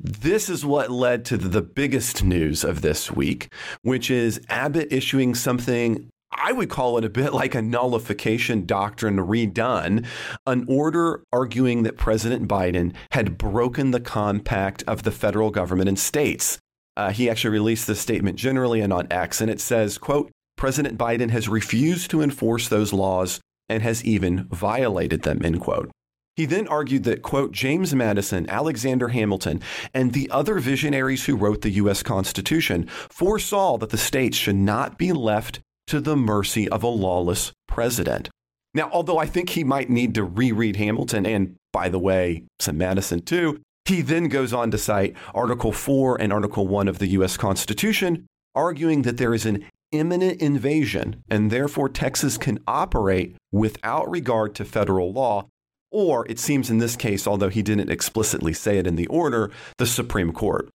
[0.00, 3.52] This is what led to the biggest news of this week,
[3.82, 9.18] which is Abbott issuing something I would call it a bit like a nullification doctrine
[9.18, 10.06] redone,
[10.46, 15.98] an order arguing that President Biden had broken the compact of the federal government and
[15.98, 16.58] states.
[16.96, 20.98] Uh, he actually released this statement generally and on X, and it says, quote, President
[20.98, 25.90] Biden has refused to enforce those laws and has even violated them, end quote.
[26.36, 29.60] He then argued that, quote, James Madison, Alexander Hamilton,
[29.92, 32.02] and the other visionaries who wrote the U.S.
[32.02, 37.52] Constitution foresaw that the states should not be left to the mercy of a lawless
[37.68, 38.30] president.
[38.72, 42.78] Now, although I think he might need to reread Hamilton, and by the way, some
[42.78, 47.08] Madison too, he then goes on to cite Article 4 and Article 1 of the
[47.08, 47.36] U.S.
[47.36, 54.52] Constitution, arguing that there is an imminent invasion and therefore Texas can operate without regard
[54.56, 55.46] to federal law
[55.94, 59.52] or it seems in this case, although he didn't explicitly say it in the order,
[59.78, 60.68] the Supreme Court.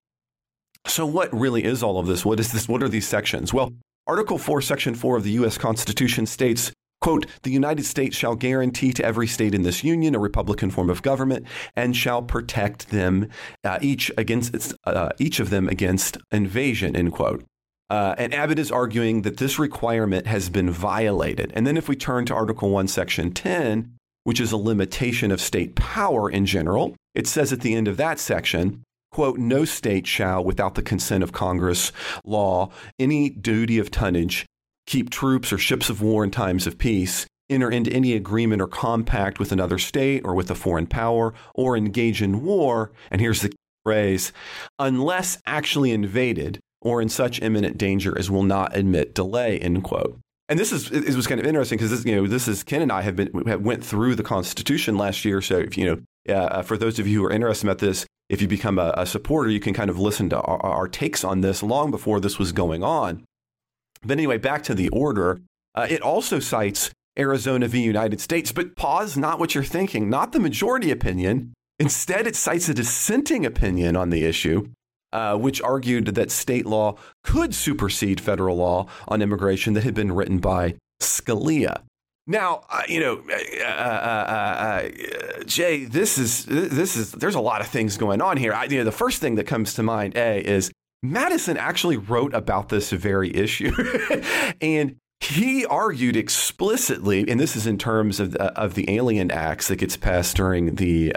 [0.86, 2.24] So, what really is all of this?
[2.24, 2.66] What is this?
[2.66, 3.52] What are these sections?
[3.52, 3.70] Well,
[4.06, 5.58] Article 4, Section 4 of the U.S.
[5.58, 10.18] Constitution states, quote, the United States shall guarantee to every state in this union a
[10.18, 13.28] republican form of government and shall protect them
[13.62, 17.44] uh, each against uh, each of them against invasion, end quote.
[17.90, 21.52] Uh, and Abbott is arguing that this requirement has been violated.
[21.54, 25.40] And then if we turn to Article 1, Section 10, which is a limitation of
[25.40, 26.94] state power in general.
[27.14, 31.22] It says at the end of that section, quote, no state shall, without the consent
[31.22, 31.92] of Congress,
[32.24, 34.46] law, any duty of tonnage,
[34.86, 38.66] keep troops or ships of war in times of peace, enter into any agreement or
[38.66, 43.42] compact with another state or with a foreign power or engage in war, and here's
[43.42, 43.52] the
[43.84, 44.32] phrase,
[44.78, 50.18] unless actually invaded or in such imminent danger as will not admit delay, end quote.
[50.50, 52.82] And this is it was kind of interesting because this you know this is Ken
[52.82, 55.40] and I have been have went through the Constitution last year.
[55.40, 58.42] So if you know uh, for those of you who are interested about this, if
[58.42, 61.40] you become a, a supporter, you can kind of listen to our, our, takes on
[61.40, 63.24] this long before this was going on.
[64.02, 65.40] But anyway, back to the order.
[65.74, 67.80] Uh, it also cites Arizona v.
[67.80, 71.54] United States, but pause, not what you're thinking, not the majority opinion.
[71.78, 74.66] Instead, it cites a dissenting opinion on the issue
[75.12, 80.12] uh, which argued that state law could supersede federal law on immigration that had been
[80.12, 81.82] written by Scalia.
[82.26, 87.60] Now, uh, you know, uh, uh, uh, Jay, this is this is there's a lot
[87.60, 88.52] of things going on here.
[88.52, 90.70] I, you know, the first thing that comes to mind, a, is
[91.02, 93.72] Madison actually wrote about this very issue,
[94.60, 99.76] and he argued explicitly, and this is in terms of of the Alien Acts that
[99.76, 101.12] gets passed during the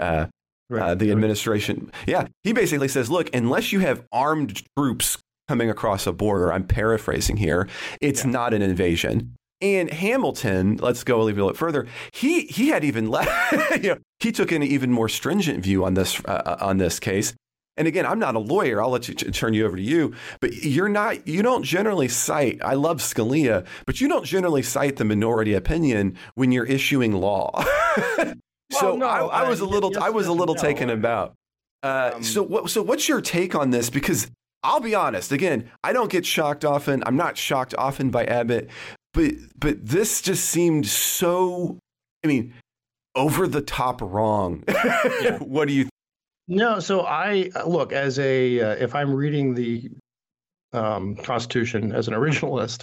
[0.70, 0.82] Right.
[0.82, 1.92] Uh, the administration.
[2.06, 6.64] Yeah, he basically says, look, unless you have armed troops coming across a border, I'm
[6.66, 7.68] paraphrasing here,
[8.00, 8.30] it's yeah.
[8.30, 9.36] not an invasion.
[9.60, 11.86] And Hamilton, let's go a little bit further.
[12.12, 13.28] He he had even less.
[13.82, 16.98] you know, he took an even more stringent view on this uh, uh, on this
[16.98, 17.34] case.
[17.76, 18.80] And again, I'm not a lawyer.
[18.80, 20.14] I'll let you turn you over to you.
[20.40, 21.26] But you're not.
[21.26, 22.60] You don't generally cite.
[22.62, 27.64] I love Scalia, but you don't generally cite the minority opinion when you're issuing law.
[28.74, 30.60] so no, I, I, was a little, yes, I was a little no.
[30.60, 31.34] taken about.
[31.82, 32.70] Uh, um, so what?
[32.70, 33.90] So what's your take on this?
[33.90, 34.30] Because
[34.62, 35.32] I'll be honest.
[35.32, 37.02] Again, I don't get shocked often.
[37.06, 38.70] I'm not shocked often by Abbott,
[39.12, 41.78] but but this just seemed so.
[42.24, 42.54] I mean,
[43.14, 44.64] over the top wrong.
[44.68, 45.38] yeah.
[45.40, 45.82] what do you?
[45.82, 45.90] Th-
[46.48, 46.80] no.
[46.80, 49.90] So I look as a uh, if I'm reading the
[50.72, 52.82] um, Constitution as an originalist,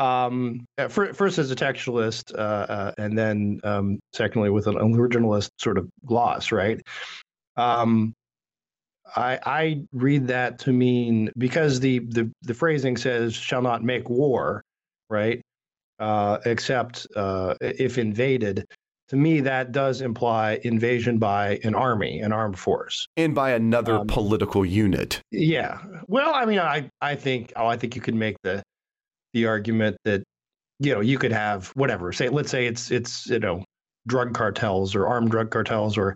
[0.00, 5.50] um, uh, first as a textualist, uh, uh, and then um, secondly with an originalist
[5.58, 6.80] sort of gloss, right?
[7.56, 8.14] Um,
[9.14, 14.08] I, I read that to mean because the, the the phrasing says "shall not make
[14.08, 14.62] war,"
[15.10, 15.42] right?
[15.98, 18.64] Uh, except uh, if invaded.
[19.08, 23.96] To me, that does imply invasion by an army, an armed force, and by another
[23.96, 25.20] um, political unit.
[25.32, 25.78] Yeah.
[26.06, 28.62] Well, I mean, I I think oh, I think you could make the
[29.32, 30.22] the argument that
[30.78, 33.64] you know you could have whatever say let's say it's it's you know
[34.06, 36.14] drug cartels or armed drug cartels or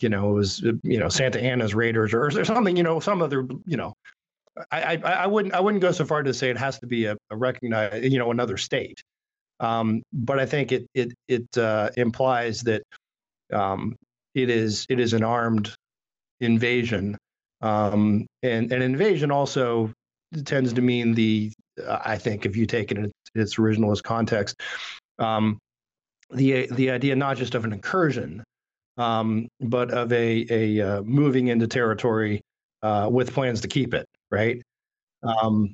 [0.00, 3.22] you know it was you know Santa Anna's raiders or, or something you know some
[3.22, 3.94] other you know
[4.70, 7.06] I, I, I wouldn't I wouldn't go so far to say it has to be
[7.06, 9.02] a, a recognized you know another state.
[9.60, 12.82] Um, but I think it it it uh, implies that
[13.52, 13.96] um,
[14.34, 15.74] it is it is an armed
[16.40, 17.16] invasion.
[17.62, 19.92] Um, and an invasion also
[20.44, 21.52] tends to mean the
[21.88, 24.60] I think if you take it in its originalist context,
[25.18, 25.58] um,
[26.30, 28.42] the the idea not just of an incursion,
[28.96, 32.40] um, but of a a uh, moving into territory
[32.82, 34.62] uh, with plans to keep it, right?
[35.22, 35.72] Um,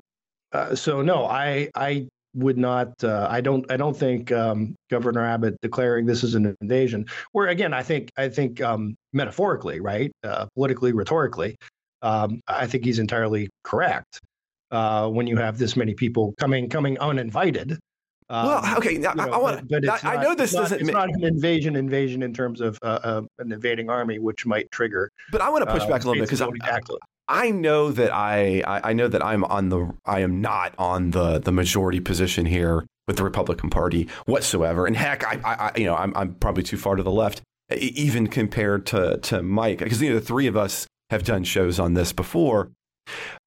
[0.51, 3.03] uh, so no, I I would not.
[3.03, 3.69] Uh, I don't.
[3.71, 7.05] I don't think um, Governor Abbott declaring this is an invasion.
[7.31, 11.55] Where again, I think I think um, metaphorically, right, uh, politically, rhetorically,
[12.01, 14.19] um, I think he's entirely correct
[14.71, 17.79] uh, when you have this many people coming coming uninvited.
[18.29, 20.79] Um, well, okay, you know, I, want but, but I, know this doesn't.
[20.79, 24.71] It's not an invasion, invasion in terms of uh, uh, an invading army, which might
[24.71, 25.11] trigger.
[25.33, 26.49] But I want to push back a little bit because I,
[27.27, 31.39] I know that I, I know that I'm on the I am not on the
[31.39, 34.85] the majority position here with the Republican Party whatsoever.
[34.85, 37.41] And heck, I, I you know I'm I'm probably too far to the left,
[37.75, 41.79] even compared to to Mike, because you know the three of us have done shows
[41.79, 42.71] on this before.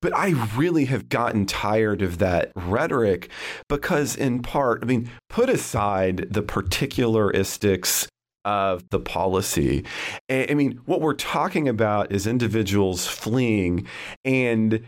[0.03, 3.31] But I really have gotten tired of that rhetoric
[3.69, 8.07] because, in part, I mean, put aside the particularistics
[8.45, 9.85] of the policy.
[10.29, 13.87] I mean, what we're talking about is individuals fleeing
[14.25, 14.85] and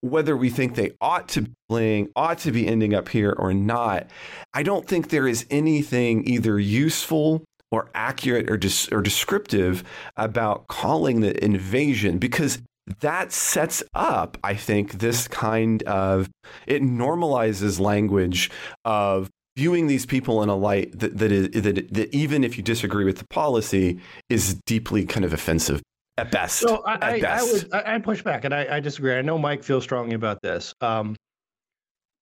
[0.00, 3.52] whether we think they ought to be fleeing, ought to be ending up here or
[3.52, 4.08] not.
[4.54, 9.82] I don't think there is anything either useful or accurate or, dis- or descriptive
[10.16, 12.62] about calling the invasion because
[13.00, 16.28] that sets up, I think, this kind of
[16.66, 18.50] it normalizes language
[18.84, 22.62] of viewing these people in a light that that, is, that, that even if you
[22.62, 25.82] disagree with the policy is deeply kind of offensive
[26.18, 26.58] at best.
[26.58, 27.66] So I, I, best.
[27.72, 29.14] I would I, push back and I, I, disagree.
[29.14, 30.74] I know Mike feels strongly about this.
[30.80, 31.16] Um,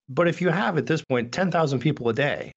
[0.08, 2.52] but if you have at this point 10,000 people a day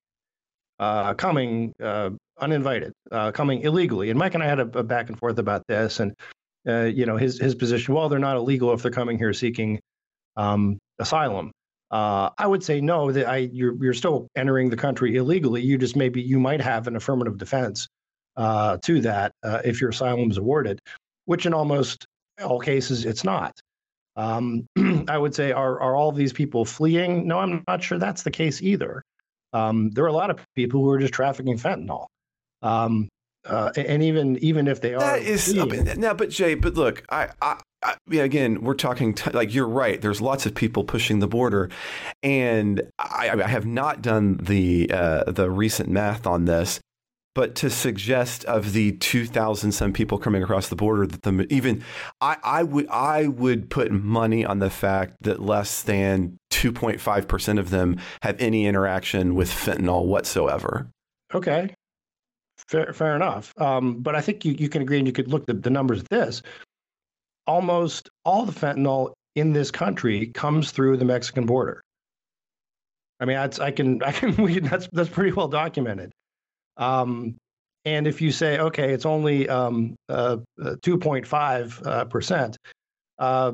[0.80, 5.10] uh, coming uh, uninvited, uh, coming illegally, and Mike and I had a, a, back
[5.10, 6.14] and forth about this, and
[6.68, 7.94] uh, you know, his his position.
[7.94, 9.80] Well, they're not illegal if they're coming here seeking
[10.36, 11.52] um, asylum.
[11.90, 13.12] Uh, I would say no.
[13.12, 15.62] That I you're you're still entering the country illegally.
[15.62, 17.88] You just maybe you might have an affirmative defense
[18.36, 20.80] uh, to that uh, if your asylum is awarded,
[21.26, 22.06] which in almost
[22.44, 23.54] all cases it's not.
[24.16, 24.68] Um,
[25.08, 27.28] I would say are are all these people fleeing?
[27.28, 29.04] No, I'm not sure that's the case either.
[29.54, 32.08] Um, there are a lot of people who are just trafficking fentanyl.
[32.62, 33.08] Um,
[33.48, 37.04] uh, and even even if they are that is fleeing, now, but Jay, but look,
[37.10, 40.02] I, I, I yeah, again, we're talking t- like you're right.
[40.02, 41.70] There's lots of people pushing the border,
[42.24, 46.80] and I, I have not done the uh, the recent math on this,
[47.36, 51.84] but to suggest of the 2,000 some people coming across the border that the even
[52.20, 57.60] I, I would I would put money on the fact that less than 2.5 percent
[57.60, 60.90] of them have any interaction with fentanyl whatsoever.
[61.34, 61.74] Okay,
[62.68, 63.54] fair, fair enough.
[63.58, 66.02] Um, but I think you, you can agree, and you could look at the numbers
[66.02, 66.42] at this.
[67.46, 71.82] Almost all the fentanyl in this country comes through the Mexican border.
[73.20, 76.12] I mean, that's, I can, I can, we, that's that's pretty well documented.
[76.78, 77.36] Um,
[77.86, 82.58] and if you say, okay, it's only um, uh, 2.5 uh, percent,
[83.18, 83.54] uh,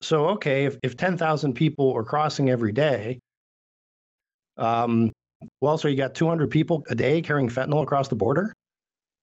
[0.00, 3.18] so okay, if, if 10,000 people are crossing every day,
[4.56, 5.10] um,
[5.60, 8.52] well, so you got 200 people a day carrying fentanyl across the border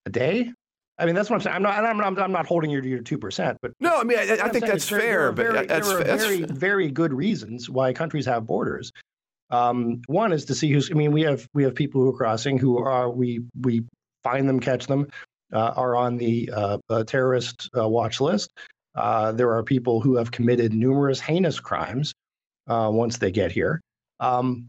[0.05, 0.51] a day.
[0.97, 1.55] I mean, that's what I'm saying.
[1.57, 1.83] I'm not.
[1.83, 2.17] I'm not.
[2.19, 4.65] I'm not holding you to your two percent, but no, I mean, I, I think
[4.65, 4.99] that's fair.
[4.99, 8.93] There but very, that's, there are that's very, very good reasons why countries have borders.
[9.49, 10.89] Um, one is to see who's.
[10.89, 13.83] I mean, we have we have people who are crossing who are we we
[14.23, 15.07] find them, catch them,
[15.51, 18.51] uh, are on the uh, uh, terrorist watch list.
[18.95, 22.13] Uh, there are people who have committed numerous heinous crimes
[22.67, 23.81] uh, once they get here.
[24.19, 24.67] Um,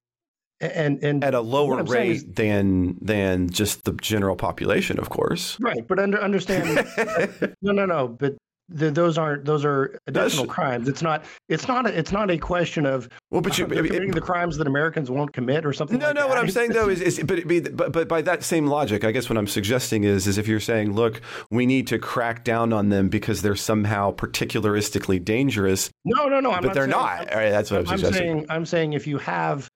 [0.60, 5.58] and and at a lower rate is, than than just the general population, of course.
[5.60, 6.86] Right, but under, understand.
[7.62, 8.08] no, no, no.
[8.08, 8.36] But
[8.68, 10.88] the, those aren't those are additional That's, crimes.
[10.88, 11.24] It's not.
[11.48, 11.86] It's not.
[11.86, 15.10] A, it's not a question of well, but you uh, committing the crimes that Americans
[15.10, 15.98] won't commit or something.
[15.98, 16.22] No, like no.
[16.22, 16.28] That.
[16.30, 17.46] What I'm saying though is, is but,
[17.76, 20.58] but but by that same logic, I guess what I'm suggesting is, is if you're
[20.58, 25.90] saying, look, we need to crack down on them because they're somehow particularistically dangerous.
[26.04, 26.50] No, no, no.
[26.50, 27.32] I'm but they're saying, not.
[27.32, 28.38] I'm, right, that's what I'm, I'm suggesting.
[28.38, 28.46] saying.
[28.48, 29.68] I'm saying if you have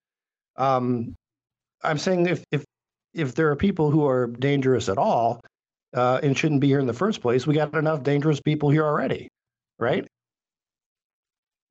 [0.61, 1.15] um,
[1.83, 2.65] I'm saying if if
[3.15, 5.41] if there are people who are dangerous at all
[5.95, 8.85] uh, and shouldn't be here in the first place, we got enough dangerous people here
[8.85, 9.29] already,
[9.79, 10.07] right?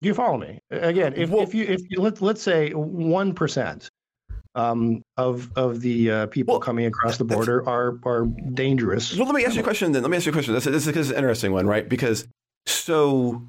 [0.02, 0.60] Do you follow me?
[0.72, 3.90] Again, if, well, if you if you let let's say one percent
[4.56, 9.16] um, of of the uh, people well, coming across the border are are dangerous.
[9.16, 10.02] Well, let me ask you a question then.
[10.02, 10.54] Let me ask you a question.
[10.56, 11.88] This, this, this is an interesting one, right?
[11.88, 12.28] Because
[12.66, 13.46] so,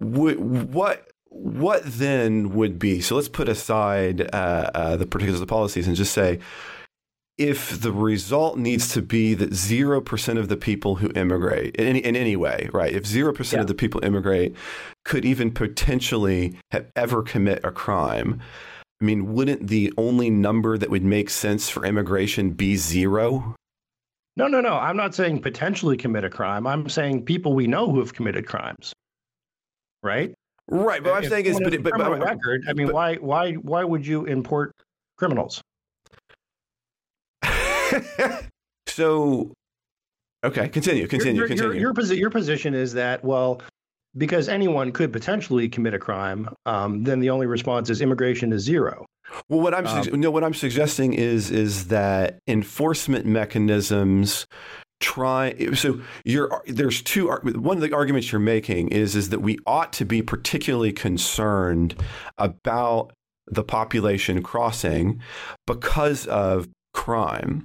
[0.00, 5.50] what what then would be so let's put aside uh, uh, the particulars of the
[5.50, 6.38] policies and just say
[7.36, 11.98] if the result needs to be that 0% of the people who immigrate in any,
[11.98, 12.94] in any way right?
[12.94, 13.60] If 0% yeah.
[13.60, 14.54] of the people immigrate
[15.04, 18.40] could even potentially have ever commit a crime
[19.02, 23.56] i mean wouldn't the only number that would make sense for immigration be zero?
[24.36, 24.74] No no no.
[24.74, 26.66] I'm not saying potentially commit a crime.
[26.66, 28.92] I'm saying people we know who have committed crimes
[30.02, 30.32] right
[30.68, 32.64] Right, but I'm saying is, but, but, but record.
[32.68, 34.74] I mean, but, why, why, why would you import
[35.18, 35.62] criminals?
[38.86, 39.52] so,
[40.42, 41.78] okay, continue, continue, your, continue.
[41.78, 43.60] Your, your, your position is that well,
[44.16, 48.62] because anyone could potentially commit a crime, um, then the only response is immigration is
[48.62, 49.04] zero.
[49.48, 54.46] Well, what I'm um, no, what I'm suggesting is is that enforcement mechanisms
[55.04, 59.58] try so you're there's two one of the arguments you're making is is that we
[59.66, 61.94] ought to be particularly concerned
[62.38, 63.12] about
[63.46, 65.20] the population crossing
[65.66, 67.64] because of crime.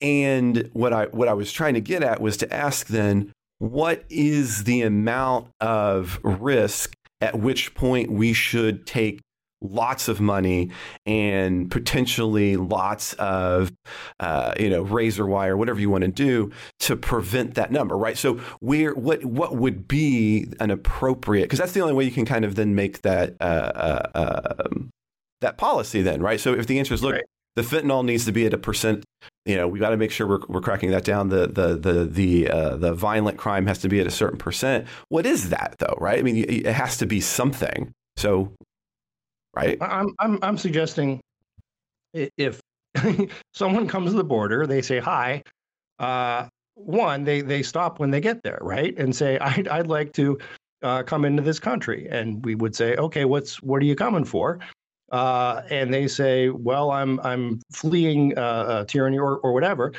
[0.00, 4.04] And what I what I was trying to get at was to ask then what
[4.10, 9.20] is the amount of risk at which point we should take
[9.64, 10.70] lots of money
[11.06, 13.72] and potentially lots of
[14.20, 18.18] uh, you know razor wire whatever you want to do to prevent that number right?
[18.18, 22.26] So where what what would be an appropriate because that's the only way you can
[22.26, 24.90] kind of then make that uh, uh, um,
[25.40, 26.38] that policy then right?
[26.38, 27.24] So if the answer is look right.
[27.56, 29.04] the fentanyl needs to be at a percent
[29.46, 31.28] you know we got to make sure we're, we're cracking that down.
[31.28, 34.86] The the the the uh, the violent crime has to be at a certain percent.
[35.08, 36.18] What is that though right?
[36.18, 37.92] I mean it has to be something.
[38.16, 38.52] So
[39.54, 39.78] right?
[39.80, 41.20] I'm I'm I'm suggesting
[42.12, 42.60] if
[43.54, 45.42] someone comes to the border, they say hi.
[45.98, 50.12] Uh, one, they they stop when they get there, right, and say I'd I'd like
[50.14, 50.38] to
[50.82, 54.24] uh, come into this country, and we would say, okay, what's what are you coming
[54.24, 54.58] for?
[55.12, 59.92] Uh, and they say, well, I'm I'm fleeing uh, tyranny or or whatever.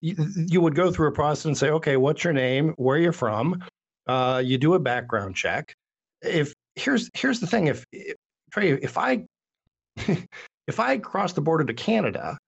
[0.00, 2.74] You, you, would go through a process and say, okay, what's your name?
[2.76, 3.64] Where you're from?
[4.06, 5.74] Uh, you do a background check.
[6.20, 7.86] If here's here's the thing, if
[8.54, 9.24] Trey, if I
[9.96, 12.38] if I cross the border to Canada,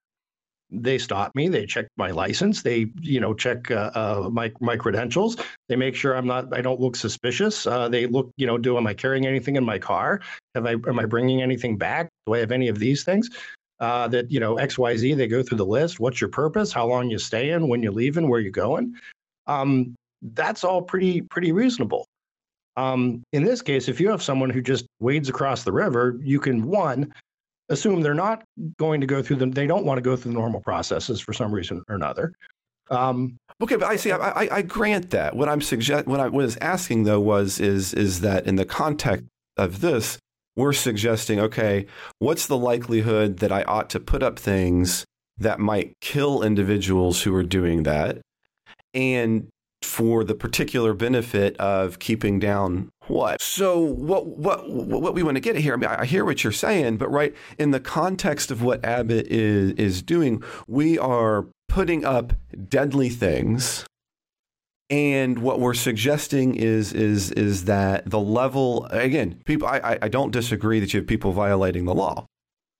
[0.70, 1.48] they stop me.
[1.48, 2.62] They check my license.
[2.62, 5.36] They, you know, check uh, uh, my my credentials.
[5.68, 6.56] They make sure I'm not.
[6.56, 7.66] I don't look suspicious.
[7.66, 10.20] Uh, they look, you know, do am I carrying anything in my car?
[10.54, 12.08] Have I am I bringing anything back?
[12.26, 13.28] Do I have any of these things?
[13.80, 15.14] Uh, that you know X Y Z.
[15.14, 15.98] They go through the list.
[15.98, 16.72] What's your purpose?
[16.72, 17.66] How long you staying?
[17.66, 18.28] When you leaving?
[18.28, 18.94] Where you going?
[19.48, 22.06] Um, that's all pretty pretty reasonable.
[22.76, 26.38] Um, in this case, if you have someone who just wades across the river, you
[26.38, 27.12] can one
[27.68, 28.44] assume they're not
[28.78, 29.50] going to go through them.
[29.50, 32.32] They don't want to go through the normal processes for some reason or another.
[32.90, 34.12] Um, okay, but I see.
[34.12, 35.34] I, I, I, grant that.
[35.34, 39.26] What I'm suggest, what I was asking though was is is that in the context
[39.56, 40.18] of this,
[40.54, 41.86] we're suggesting, okay,
[42.20, 45.04] what's the likelihood that I ought to put up things
[45.38, 48.18] that might kill individuals who are doing that,
[48.94, 49.48] and
[49.82, 53.40] for the particular benefit of keeping down what?
[53.40, 55.74] So what what what we want to get at here?
[55.74, 59.26] I mean, I hear what you're saying, but right in the context of what Abbott
[59.28, 62.32] is is doing, we are putting up
[62.68, 63.86] deadly things.
[64.88, 70.30] And what we're suggesting is is is that the level again, people I, I don't
[70.30, 72.26] disagree that you have people violating the law.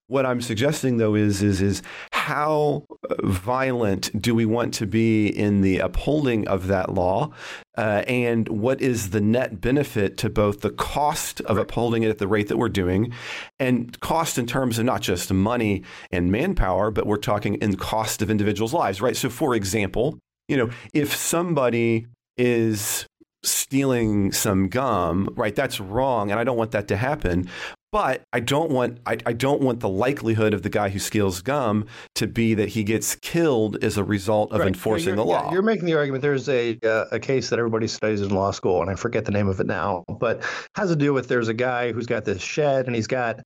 [0.08, 1.82] What I'm suggesting, though, is is is
[2.12, 2.84] how
[3.22, 7.30] violent do we want to be in the upholding of that law,
[7.76, 12.18] uh, and what is the net benefit to both the cost of upholding it at
[12.18, 13.12] the rate that we're doing,
[13.58, 18.22] and cost in terms of not just money and manpower, but we're talking in cost
[18.22, 19.16] of individuals' lives, right?
[19.16, 23.06] So, for example, you know, if somebody is
[23.42, 25.54] stealing some gum, right?
[25.54, 27.48] That's wrong, and I don't want that to happen.
[27.96, 31.40] But I don't want I, I don't want the likelihood of the guy who steals
[31.40, 31.86] gum
[32.16, 34.68] to be that he gets killed as a result of right.
[34.68, 35.50] enforcing the law.
[35.50, 36.20] You're making the argument.
[36.20, 39.30] There's a uh, a case that everybody studies in law school, and I forget the
[39.30, 40.44] name of it now, but
[40.74, 43.40] has to do with there's a guy who's got this shed, and he's got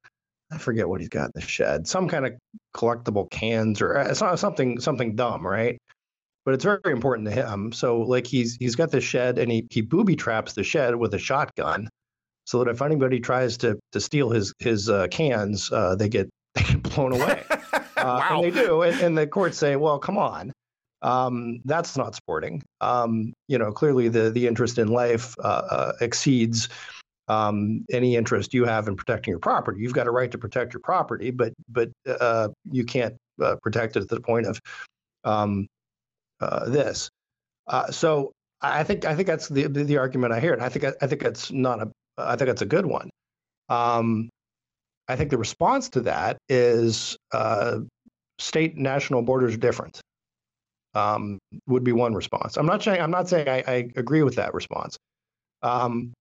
[0.50, 2.32] I forget what he's got in the shed, some kind of
[2.74, 5.78] collectible cans or uh, something something dumb, right?
[6.44, 7.70] But it's very important to him.
[7.70, 11.14] So like he's he's got this shed, and he he booby traps the shed with
[11.14, 11.88] a shotgun
[12.50, 16.28] so that if anybody tries to to steal his his uh, cans, uh, they get
[16.54, 17.44] they get blown away.
[17.48, 17.56] wow.
[17.96, 20.54] Uh, and they do, and, and, the courts say, "Well, come on,
[21.02, 25.92] um, that's not sporting." Um, you know, clearly the the interest in life uh, uh,
[26.00, 26.70] exceeds
[27.28, 29.82] um, any interest you have in protecting your property.
[29.82, 33.16] You've got a right to protect your property, but but uh, you can't
[33.62, 34.58] protect it to the point of
[35.24, 35.66] um,
[36.68, 37.10] this.
[37.90, 38.32] so
[38.62, 41.20] I think I think that's the the argument I hear, and I think I think
[41.20, 41.90] that's not a
[42.24, 43.10] I think that's a good one.
[43.68, 44.30] Um,
[45.08, 47.80] I think the response to that is uh,
[48.38, 50.00] state national borders are different.
[50.94, 52.56] Um, would be one response.
[52.56, 54.96] I'm not saying I'm not saying I, I agree with that response,
[55.62, 56.12] um,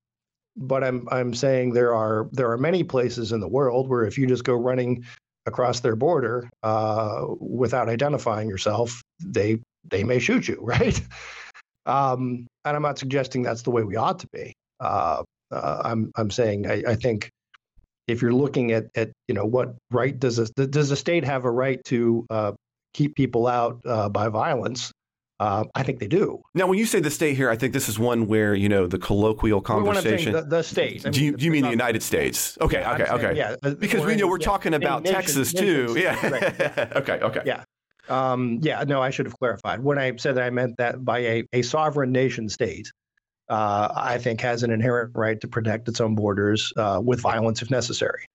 [0.55, 4.15] but I'm I'm saying there are there are many places in the world where if
[4.15, 5.05] you just go running
[5.47, 11.01] across their border uh, without identifying yourself, they they may shoot you, right?
[11.87, 14.53] Um, and I'm not suggesting that's the way we ought to be.
[14.79, 17.31] Uh, uh, I'm I'm saying I, I, think
[18.07, 21.45] if you're looking at at you know what right does a does a state have
[21.45, 22.51] a right to uh,
[22.93, 24.91] keep people out uh, by violence?
[25.39, 26.41] Uh, I think they do.
[26.53, 28.87] Now, when you say the state here, I think this is one where you know
[28.87, 30.33] the colloquial conversation.
[30.33, 31.05] The, the, state.
[31.05, 32.57] I mean, do you, do you mean the United States?
[32.59, 33.37] Okay, okay, saying, okay.
[33.37, 35.95] Yeah, because we know we're yeah, talking about Texas too.
[35.97, 36.29] Yeah.
[36.29, 36.91] Right, yeah.
[36.97, 37.41] okay, okay.
[37.45, 37.63] Yeah.
[38.09, 38.83] Um, yeah.
[38.85, 39.81] No, I should have clarified.
[39.81, 42.91] When I said that, I meant that by a, a sovereign nation state,
[43.49, 47.61] uh, I think has an inherent right to protect its own borders uh, with violence
[47.61, 48.25] if necessary.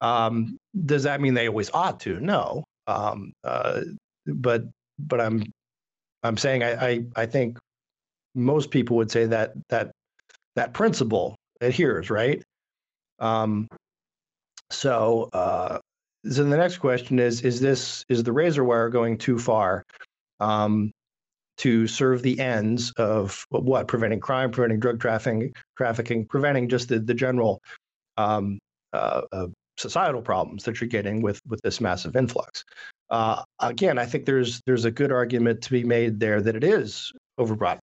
[0.00, 2.20] Um, does that mean they always ought to?
[2.20, 2.64] No.
[2.86, 3.82] Um, uh,
[4.26, 4.64] but
[4.98, 5.44] but I'm
[6.22, 7.58] I'm saying I, I, I think
[8.34, 9.90] most people would say that that
[10.56, 12.42] that principle adheres right.
[13.18, 13.68] Um,
[14.70, 15.78] so uh,
[16.28, 19.84] so the next question is is this is the razor wire going too far?
[20.40, 20.92] Um,
[21.58, 26.98] to serve the ends of what preventing crime, preventing drug trafficking, trafficking, preventing just the
[26.98, 27.60] the general
[28.16, 28.58] um,
[28.92, 29.46] uh, uh,
[29.76, 32.64] societal problems that you're getting with with this massive influx.
[33.10, 36.64] Uh, again, I think there's there's a good argument to be made there that it
[36.64, 37.78] is overbroad.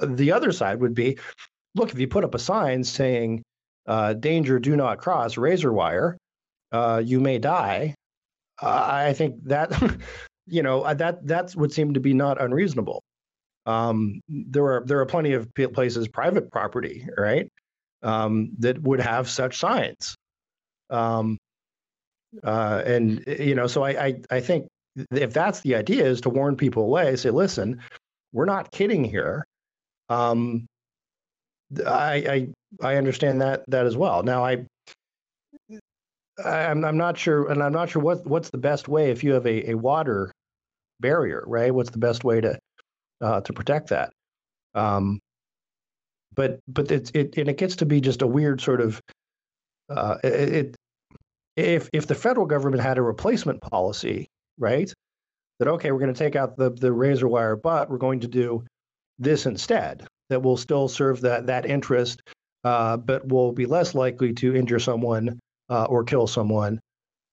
[0.00, 1.18] The other side would be,
[1.74, 3.42] look, if you put up a sign saying
[3.86, 6.16] uh, "Danger, do not cross razor wire,"
[6.72, 7.94] uh, you may die.
[8.62, 9.70] I think that
[10.46, 13.02] you know that that would seem to be not unreasonable.
[13.66, 17.48] Um, there are there are plenty of places, private property, right,
[18.02, 20.14] um, that would have such signs.
[20.88, 21.38] Um,
[22.42, 24.66] uh, and you know, so I, I I think
[25.12, 27.80] if that's the idea is to warn people away, say, listen,
[28.32, 29.44] we're not kidding here.
[30.08, 30.66] Um,
[31.86, 32.48] I,
[32.82, 34.22] I I understand that that as well.
[34.22, 34.64] Now I
[36.44, 39.32] I'm I'm not sure, and I'm not sure what what's the best way if you
[39.34, 40.32] have a, a water
[41.00, 41.74] barrier, right?
[41.74, 42.58] What's the best way to
[43.20, 44.12] uh, to protect that?
[44.74, 45.20] Um,
[46.34, 49.00] but but it's it and it gets to be just a weird sort of
[49.88, 50.76] uh, it,
[51.56, 54.92] if if the federal government had a replacement policy, right?
[55.58, 58.28] That okay, we're going to take out the the razor wire, but we're going to
[58.28, 58.64] do
[59.18, 60.06] this instead.
[60.30, 62.22] That will still serve that that interest,
[62.64, 66.80] uh, but will be less likely to injure someone uh, or kill someone.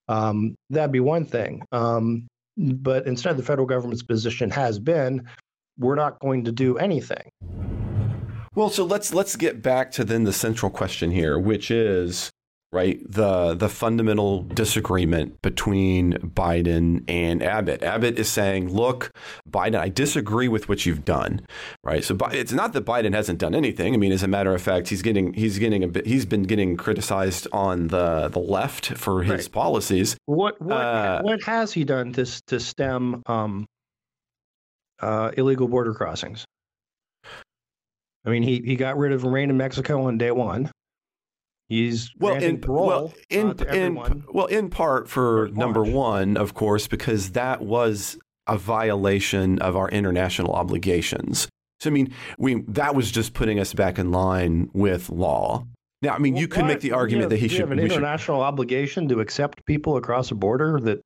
[0.08, 1.62] Um, that'd be one thing.
[1.70, 2.26] Um,
[2.56, 5.28] but instead, the federal government's position has been,
[5.78, 7.30] we're not going to do anything.
[8.54, 12.32] Well, so let's let's get back to then the central question here, which is
[12.72, 17.82] right the the fundamental disagreement between Biden and Abbott.
[17.82, 19.12] Abbott is saying, "Look,
[19.48, 21.40] Biden, I disagree with what you've done."
[21.84, 22.02] Right?
[22.02, 23.94] So it's not that Biden hasn't done anything.
[23.94, 26.42] I mean, as a matter of fact, he's getting he's getting a bit he's been
[26.42, 29.52] getting criticized on the the left for his right.
[29.52, 30.16] policies.
[30.26, 33.66] What what uh, what has he done to to stem um,
[35.00, 36.44] uh, illegal border crossings?
[38.24, 40.70] I mean, he, he got rid of Remain in Mexico on day one.
[41.68, 46.88] He's well in well in uh, in well in part for number one, of course,
[46.88, 51.46] because that was a violation of our international obligations.
[51.80, 55.66] So I mean, we that was just putting us back in line with law.
[56.00, 57.80] Now, I mean, well, you could make the argument have, that he should have an
[57.80, 61.00] international should, obligation to accept people across a border that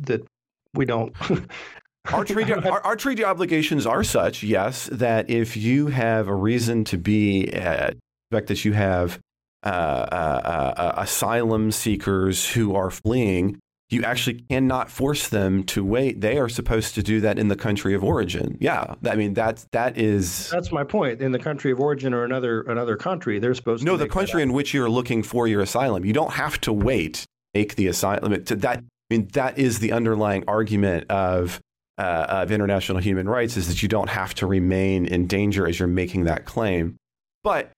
[0.00, 0.26] that
[0.72, 1.14] we don't.
[2.12, 6.84] our treaty our, our, treaty obligations are such, yes, that if you have a reason
[6.84, 7.90] to be, uh,
[8.30, 9.18] fact that you have
[9.64, 13.58] uh, uh, uh, asylum seekers who are fleeing,
[13.90, 16.20] you actually cannot force them to wait.
[16.20, 18.58] They are supposed to do that in the country of origin.
[18.60, 21.20] Yeah, I mean that's that is that's my point.
[21.20, 23.98] In the country of origin or another another country, they're supposed no, to.
[23.98, 26.04] No, the country in which you're looking for your asylum.
[26.04, 27.24] You don't have to wait.
[27.52, 28.42] Make the asylum.
[28.44, 28.82] To that, I
[29.14, 31.60] mean, that is the underlying argument of
[31.98, 35.78] uh, of international human rights is that you don't have to remain in danger as
[35.78, 36.96] you're making that claim.
[37.42, 37.72] But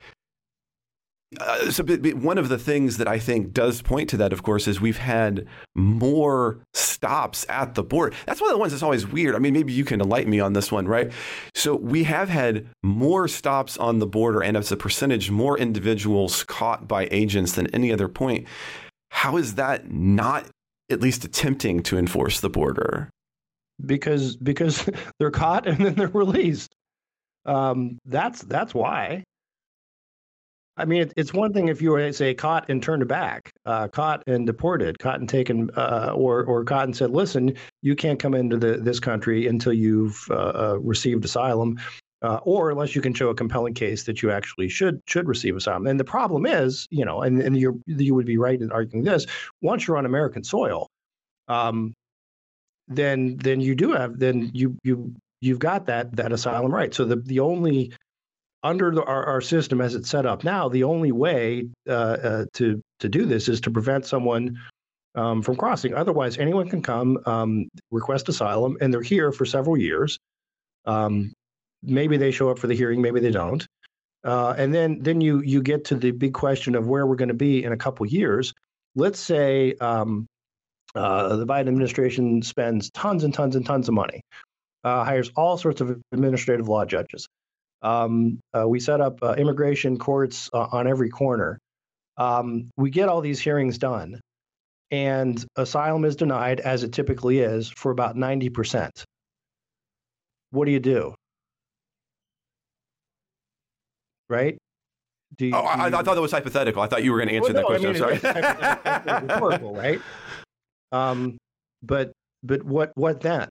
[1.40, 4.68] uh, so one of the things that I think does point to that, of course,
[4.68, 8.14] is we've had more stops at the border.
[8.26, 9.34] That's one of the ones that's always weird.
[9.34, 11.12] I mean, maybe you can enlighten me on this one, right?
[11.54, 16.44] So we have had more stops on the border, and as a percentage, more individuals
[16.44, 18.46] caught by agents than any other point.
[19.10, 20.46] How is that not
[20.90, 23.10] at least attempting to enforce the border?
[23.84, 26.74] Because because they're caught and then they're released.
[27.44, 29.24] Um, that's that's why.
[30.78, 33.88] I mean, it, it's one thing if you were, say, caught and turned back, uh,
[33.88, 38.18] caught and deported, caught and taken, uh, or or caught and said, "Listen, you can't
[38.18, 41.78] come into the, this country until you've uh, uh received asylum,
[42.22, 45.56] uh, or unless you can show a compelling case that you actually should should receive
[45.56, 48.70] asylum." And the problem is, you know, and and you you would be right in
[48.70, 49.26] arguing this.
[49.62, 50.88] Once you're on American soil,
[51.48, 51.94] um,
[52.88, 56.94] then then you do have then you you you've got that that asylum right.
[56.94, 57.92] So the the only
[58.62, 62.44] under the, our, our system as it's set up now, the only way uh, uh,
[62.54, 64.58] to to do this is to prevent someone
[65.14, 65.94] um, from crossing.
[65.94, 70.18] Otherwise, anyone can come um, request asylum, and they're here for several years.
[70.84, 71.32] Um,
[71.82, 73.66] maybe they show up for the hearing, maybe they don't.
[74.24, 77.28] Uh, and then then you you get to the big question of where we're going
[77.28, 78.52] to be in a couple years.
[78.96, 80.26] Let's say um,
[80.96, 84.22] uh, the Biden administration spends tons and tons and tons of money,
[84.84, 87.28] uh, hires all sorts of administrative law judges.
[87.82, 91.58] Um, uh, we set up uh, immigration courts uh, on every corner.
[92.16, 94.20] Um, we get all these hearings done,
[94.90, 98.90] and asylum is denied, as it typically is, for about 90%.
[100.50, 101.14] What do you do?
[104.30, 104.56] Right?
[105.36, 105.96] Do you, oh, I, you...
[105.96, 106.80] I, thought that was hypothetical.
[106.80, 108.24] I thought you were going to answer well, no, that question.
[108.24, 109.26] I mean, I'm sorry.
[109.26, 110.00] rhetorical, right?
[110.92, 111.36] Um,
[111.82, 112.12] but
[112.42, 113.48] but what what then?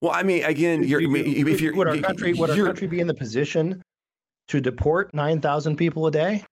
[0.00, 2.98] Well, I mean, again, you're, you, if you're, would our country would our country be
[2.98, 3.82] in the position
[4.48, 6.44] to deport nine thousand people a day?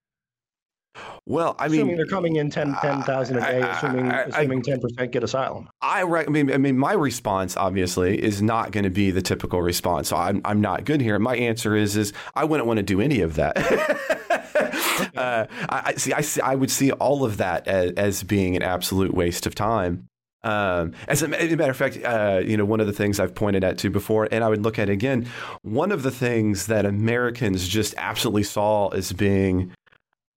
[1.26, 4.62] Well, I assuming mean, they're coming in 10 10,000 a day, assuming I, I, assuming
[4.62, 5.68] ten percent get asylum.
[5.80, 9.62] I, I mean, I mean, my response obviously is not going to be the typical
[9.62, 10.08] response.
[10.08, 11.18] So I'm I'm not good here.
[11.18, 13.56] My answer is is I wouldn't want to do any of that.
[15.16, 16.12] uh, I, see.
[16.12, 16.40] I see.
[16.40, 20.08] I would see all of that as, as being an absolute waste of time.
[20.42, 23.20] Um, as, a, as, a, matter of fact, uh, you know, one of the things
[23.20, 25.28] I've pointed at to before, and I would look at again,
[25.62, 29.72] one of the things that Americans just absolutely saw as being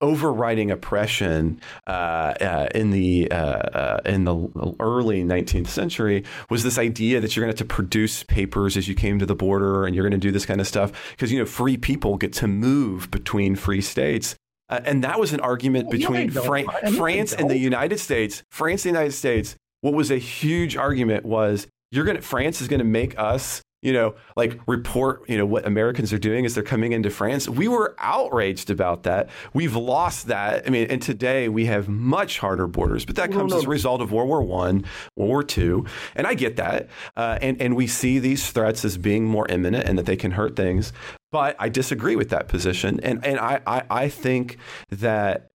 [0.03, 6.77] overriding oppression uh, uh, in the uh, uh in the early 19th century was this
[6.77, 9.85] idea that you're going to have to produce papers as you came to the border,
[9.85, 12.33] and you're going to do this kind of stuff because you know free people get
[12.33, 14.35] to move between free states.
[14.69, 16.45] Uh, and that was an argument Well, between they don't.
[16.45, 17.57] Fran- I mean, they France and the.
[17.57, 18.43] United States.
[18.51, 19.55] France and the United States.
[19.81, 23.61] What was a huge argument was you're going to France is going to make us,
[23.83, 27.47] you know, like report, you know, what Americans are doing as they're coming into France.
[27.49, 29.29] We were outraged about that.
[29.53, 30.65] We've lost that.
[30.65, 33.57] I mean, and today we have much harder borders, but that No, comes no.
[33.59, 36.87] as a result of World War One, World War Two, and I get that.
[37.17, 40.31] Uh, and and we see these threats as being more imminent and that they can
[40.31, 40.93] hurt things.
[41.31, 44.57] But I disagree with that position, and and I I, I think
[44.89, 45.49] that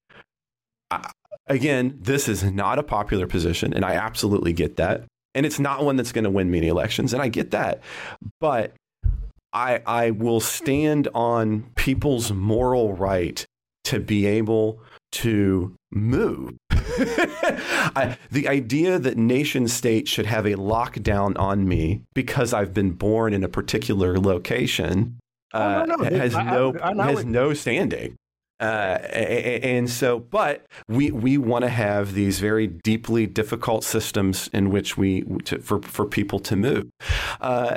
[0.90, 1.10] I-
[1.46, 5.04] again, this is not a popular position, and I absolutely get that.
[5.38, 7.80] And it's not one that's going to win many elections, and I get that.
[8.40, 8.72] But
[9.52, 13.44] I I will stand on people's moral right
[13.84, 14.80] to be able
[15.12, 16.54] to move.
[16.70, 22.90] I, the idea that nation states should have a lockdown on me because I've been
[22.90, 25.18] born in a particular location
[25.54, 26.18] uh, Oh, no, no.
[26.18, 28.16] has I- no I- I has would- no standing.
[28.60, 34.70] Uh, and so, but we we want to have these very deeply difficult systems in
[34.70, 36.86] which we to, for for people to move,
[37.40, 37.76] uh,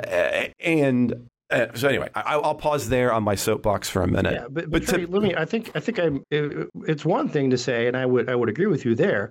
[0.58, 4.32] and uh, so anyway, I, I'll pause there on my soapbox for a minute.
[4.32, 5.34] Yeah, but, But but, to- let me.
[5.36, 6.10] I think I think I.
[6.30, 9.30] It, it's one thing to say, and I would I would agree with you there.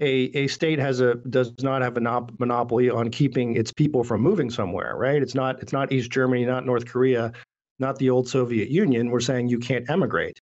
[0.00, 4.04] A a state has a does not have a monop- monopoly on keeping its people
[4.04, 5.20] from moving somewhere, right?
[5.20, 7.32] It's not it's not East Germany, not North Korea,
[7.80, 9.10] not the old Soviet Union.
[9.10, 10.40] We're saying you can't emigrate.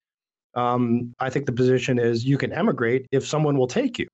[0.57, 4.09] Um, I think the position is you can emigrate if someone will take you,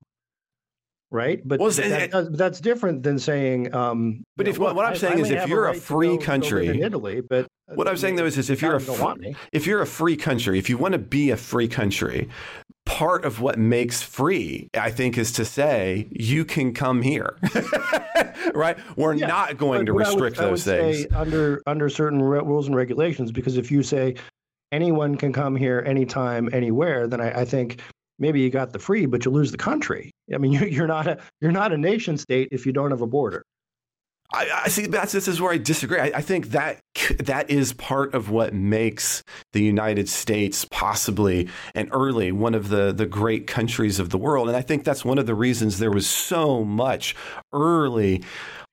[1.11, 1.41] right?
[1.45, 3.73] But, Well, it's- that that's different than saying.
[3.75, 5.81] Um, But if- know, what- what I'm I- saying I is if you're a right
[5.81, 8.77] free go- go country- in Italy, but What I'm saying though is, is if you're
[8.77, 9.35] a God fr- want me.
[9.53, 12.29] if you're a free country, if you want to be a free country,
[12.85, 17.37] part of what makes free, I think, is to say you can come here,
[18.55, 18.77] right?
[18.97, 21.03] We're Yeah, not going to but I would- restrict I would those things.
[21.03, 24.17] say under under certain rules and regulations, because if you say
[24.73, 27.81] anyone can come here anytime, anywhere, then I, I think
[28.19, 30.11] maybe you got the free, but you lose the country.
[30.35, 33.03] I mean, you, you're not a you're not a nation state if you don't have
[33.03, 33.45] a border.
[34.35, 34.87] I, I see.
[34.87, 35.99] That's this is where I disagree.
[35.99, 36.81] I, I think that
[37.19, 42.93] that is part of what makes the United States possibly and early one of the
[42.93, 45.91] the great countries of the world, and I think that's one of the reasons there
[45.91, 47.15] was so much
[47.53, 48.23] early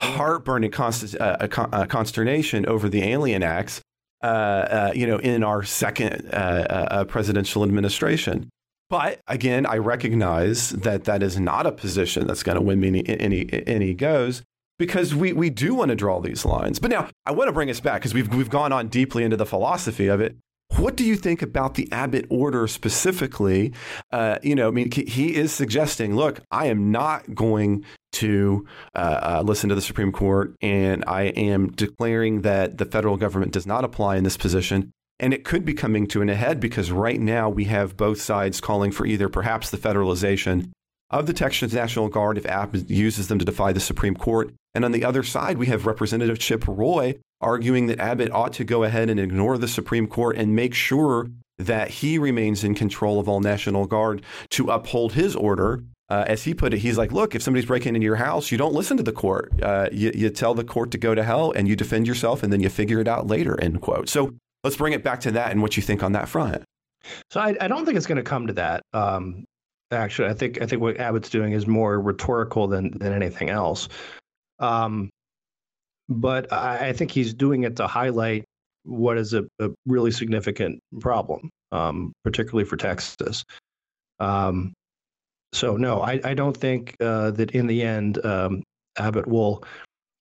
[0.01, 3.81] heartburn and const- uh, uh, consternation over the Alien Acts.
[4.22, 8.49] Uh, uh, you know, in our second uh, uh, presidential administration.
[8.89, 13.01] But again, I recognize that that is not a position that's going to win me
[13.07, 14.41] any, any any goes
[14.78, 16.80] because we, we do want to draw these lines.
[16.80, 19.38] But now I want to bring us back because we've we've gone on deeply into
[19.38, 20.36] the philosophy of it.
[20.78, 23.74] What do you think about the Abbott order specifically?
[24.11, 28.65] Uh, you know, I mean, he is suggesting, look, I am not going to
[28.95, 33.51] uh, uh, listen to the Supreme Court, and I am declaring that the federal government
[33.51, 34.91] does not apply in this position.
[35.20, 38.61] And it could be coming to an head because right now we have both sides
[38.61, 40.72] calling for either perhaps the federalization
[41.09, 44.53] of the Texas National Guard if Abbott uses them to defy the Supreme Court.
[44.74, 48.63] And on the other side, we have Representative Chip Roy arguing that Abbott ought to
[48.63, 51.27] go ahead and ignore the Supreme Court and make sure
[51.57, 55.83] that he remains in control of all National Guard to uphold his order.
[56.09, 58.57] Uh, as he put it, he's like, look, if somebody's breaking into your house, you
[58.57, 59.51] don't listen to the court.
[59.61, 62.51] Uh, you, you tell the court to go to hell and you defend yourself and
[62.51, 64.09] then you figure it out later, end quote.
[64.09, 64.33] So
[64.63, 66.63] let's bring it back to that and what you think on that front.
[67.29, 68.81] So I, I don't think it's going to come to that.
[68.93, 69.45] Um,
[69.91, 73.87] actually, I think I think what Abbott's doing is more rhetorical than than anything else.
[74.57, 75.09] Um,
[76.10, 78.43] but I, think he's doing it to highlight
[78.84, 83.43] what is a, a really significant problem, um, particularly for Texas.
[84.20, 84.74] Um,
[85.53, 88.64] so no, I, I don't think uh, that in the end um,
[88.97, 89.64] Abbott will.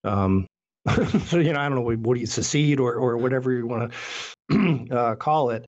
[0.04, 0.46] Um,
[1.32, 3.92] you know, I don't know what do you secede or or whatever you want
[4.50, 5.66] to uh, call it.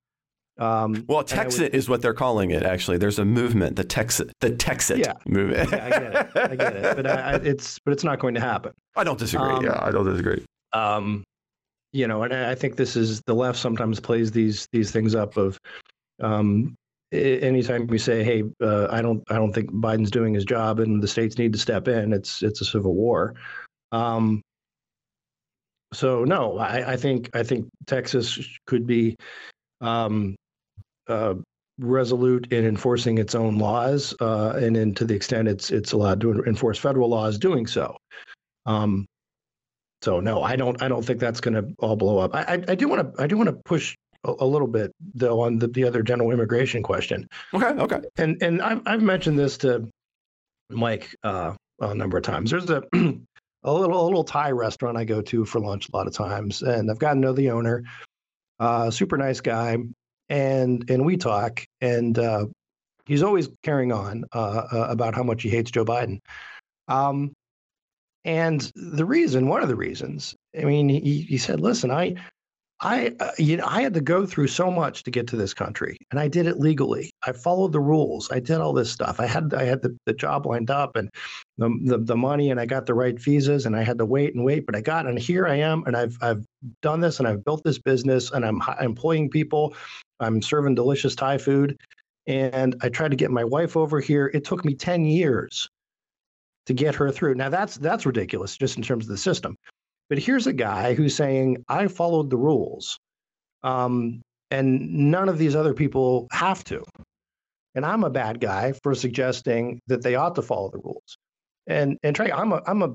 [0.57, 2.63] Um, Well, I would- is what they're calling it.
[2.63, 5.13] Actually, there's a movement, the Texit, the Texit Yeah.
[5.25, 5.71] movement.
[5.71, 6.51] yeah, I get it.
[6.51, 6.95] I get it.
[6.95, 8.73] But I, I, it's but it's not going to happen.
[8.95, 9.47] I don't disagree.
[9.49, 10.43] Um, yeah, I don't disagree.
[10.73, 11.23] Um,
[11.93, 15.15] you know, and I I think this is the left sometimes plays these these things
[15.15, 15.57] up of
[16.21, 16.75] um,
[17.11, 21.01] anytime we say, "Hey, uh, I don't I don't think Biden's doing his job and
[21.01, 23.33] the states need to step in," it's it's a civil war.
[23.91, 24.41] Um,
[25.93, 29.15] so no, I, I think I think Texas could be
[29.81, 30.35] um,
[31.07, 31.35] uh,
[31.79, 36.21] resolute in enforcing its own laws, uh, and then to the extent it's it's allowed
[36.21, 37.97] to enforce federal laws, doing so.
[38.65, 39.05] Um,
[40.01, 40.81] so no, I don't.
[40.81, 42.33] I don't think that's going to all blow up.
[42.33, 43.21] I, I, do want to.
[43.21, 46.31] I do want to push a, a little bit though on the, the other general
[46.31, 47.27] immigration question.
[47.53, 48.01] Okay, okay.
[48.17, 49.87] And and I've I've mentioned this to
[50.69, 52.51] Mike uh, a number of times.
[52.51, 52.83] There's a
[53.63, 56.63] a little a little Thai restaurant I go to for lunch a lot of times,
[56.63, 57.83] and I've gotten to know the owner.
[58.59, 59.77] Uh, super nice guy,
[60.31, 62.45] and and we talk, and uh,
[63.05, 66.19] he's always carrying on uh, uh, about how much he hates Joe Biden.
[66.87, 67.33] Um,
[68.23, 72.15] and the reason, one of the reasons, I mean, he, he said, "Listen, I
[72.83, 75.53] I, uh, you know, I had to go through so much to get to this
[75.53, 77.11] country, and I did it legally.
[77.23, 78.31] I followed the rules.
[78.31, 79.19] I did all this stuff.
[79.19, 81.07] I had, I had the, the job lined up and
[81.59, 84.33] the, the, the money, and I got the right visas, and I had to wait
[84.33, 86.43] and wait, but I got, and here I am, and I've, I've
[86.81, 89.75] done this, and I've built this business, and I'm employing people.
[90.21, 91.77] I'm serving delicious Thai food,
[92.27, 94.31] and I tried to get my wife over here.
[94.33, 95.67] It took me ten years
[96.67, 97.35] to get her through.
[97.35, 99.55] Now that's that's ridiculous, just in terms of the system.
[100.09, 102.97] But here's a guy who's saying, I followed the rules.
[103.63, 106.83] Um, and none of these other people have to.
[107.75, 111.17] And I'm a bad guy for suggesting that they ought to follow the rules.
[111.67, 112.89] And and Trey, I'm a I'm a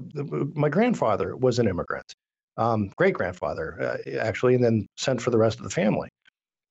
[0.55, 2.12] my grandfather was an immigrant,
[2.59, 6.11] um, great grandfather uh, actually, and then sent for the rest of the family.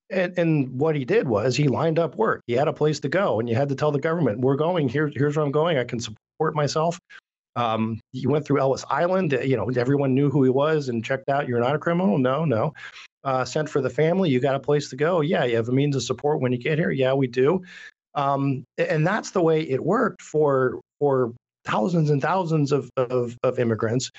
[0.10, 2.42] And, and what he did was he lined up work.
[2.48, 4.88] He had a place to go, and you had to tell the government, "We're going
[4.88, 5.12] here.
[5.14, 5.78] Here's where I'm going.
[5.78, 7.00] I can support myself.
[7.56, 9.34] Um, you went through Ellis Island.
[9.34, 11.48] Uh, you know, everyone knew who he was and checked out.
[11.48, 12.18] You're not a criminal.
[12.18, 12.74] No, no.
[13.24, 14.30] Uh, sent for the family.
[14.30, 15.22] You got a place to go.
[15.22, 16.92] Yeah, you have a means of support when you get here.
[16.92, 17.64] Yeah, we do.
[18.14, 21.34] Um, and that's the way it worked for for
[21.66, 24.12] thousands and thousands of of, of immigrants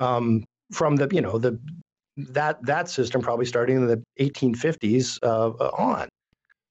[0.00, 1.58] um, from the you know the
[2.16, 6.08] that that system probably starting in the 1850s uh, on.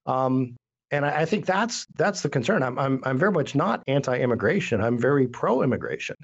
[0.05, 0.55] Um,
[0.91, 2.63] and I, I, think that's that's the concern.
[2.63, 4.81] I'm I'm I'm very much not anti-immigration.
[4.81, 6.15] I'm very pro-immigration.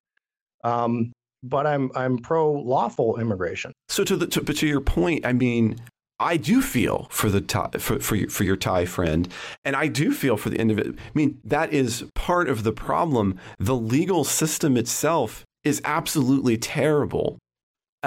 [0.64, 1.14] Um,
[1.44, 3.72] but I'm I'm pro lawful immigration.
[3.90, 5.80] So to the to, but to your point, I mean,
[6.20, 7.42] I do feel for the
[7.80, 9.32] for for your, for your Thai friend,
[9.64, 10.96] and I do feel for the individual.
[10.98, 13.40] I mean, that is part of the problem.
[13.60, 17.38] The legal system itself is absolutely terrible.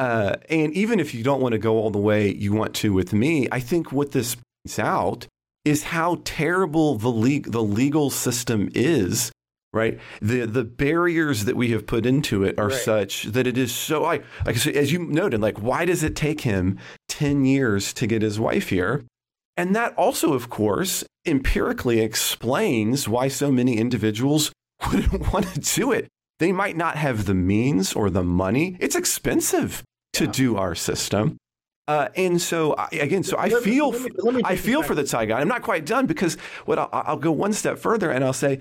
[0.01, 2.91] Uh, and even if you don't want to go all the way you want to
[2.91, 5.27] with me, I think what this points out
[5.67, 9.31] is how terrible the, le- the legal system is
[9.73, 10.01] right?
[10.21, 12.77] The the barriers that we have put into it are right.
[12.77, 16.41] such that it is so like like as you noted like why does it take
[16.41, 16.77] him
[17.09, 19.05] 10 years to get his wife here?
[19.57, 24.51] And that also of course empirically explains why so many individuals
[24.91, 26.09] wouldn't want to do it.
[26.41, 28.77] They might not have the means or the money.
[28.81, 29.85] It's expensive
[30.15, 30.31] to yeah.
[30.31, 31.39] do our system
[31.91, 34.85] uh, and so I, again, so I let feel let me, let me I feel
[34.85, 35.41] for the guy.
[35.41, 38.61] I'm not quite done because what I'll, I'll, go one step further and I'll say,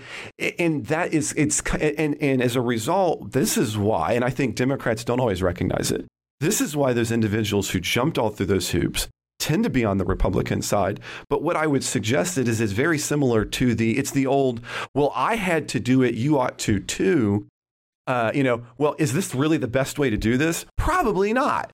[0.57, 4.55] and that is it's and and as a result, this is why, and I think
[4.55, 6.07] Democrats don't always recognize it.
[6.39, 9.99] This is why those individuals who jumped all through those hoops tend to be on
[9.99, 10.99] the Republican side.
[11.29, 14.59] But what I would suggest it is is very similar to the it's the old,
[14.95, 17.45] well, I had to do it, you ought to too
[18.09, 20.65] uh, you know, well, is this really the best way to do this?
[20.77, 21.71] Probably not.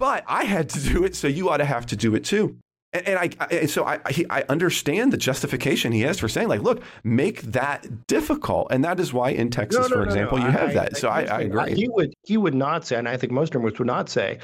[0.00, 2.58] But I had to do it, so you ought to have to do it too.
[2.92, 6.48] And, and I, I, so I, he, I understand the justification he has for saying,
[6.48, 10.02] like, look, make that difficult, and that is why in Texas, no, no, for no,
[10.02, 10.96] example, you have that.
[10.96, 11.74] So I, I, agree.
[11.76, 14.40] He would he would not say, and I think most Democrats would not say,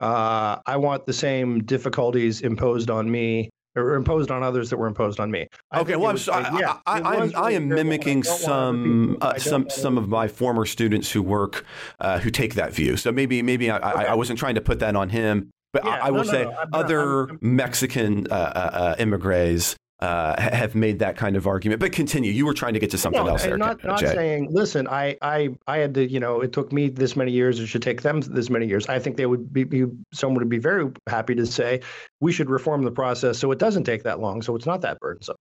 [0.00, 4.86] uh, I want the same difficulties imposed on me or imposed on others that were
[4.86, 5.46] imposed on me.
[5.70, 9.38] I okay, well, I'm so, I, yeah, I, I, am, I am mimicking some uh,
[9.38, 11.64] some some of my former students who work
[12.00, 12.96] uh, who take that view.
[12.96, 14.06] So maybe maybe I, okay.
[14.06, 16.50] I, wasn't trying to put that on him, but yeah, I, will no, say no,
[16.50, 16.64] no.
[16.72, 21.80] other Mexican uh, uh, uh immigrants uh, have made that kind of argument.
[21.80, 22.32] But continue.
[22.32, 23.58] You were trying to get to something no, else there.
[23.58, 27.16] Not, not saying, listen, I, I, I had to, you know, it took me this
[27.16, 27.60] many years.
[27.60, 28.88] It should take them this many years.
[28.88, 31.80] I think they would be, be someone would be very happy to say
[32.20, 34.98] we should reform the process so it doesn't take that long, so it's not that
[35.00, 35.36] burdensome.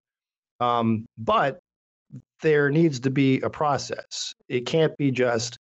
[0.59, 1.59] Um, but
[2.41, 4.33] there needs to be a process.
[4.49, 5.57] It can't be just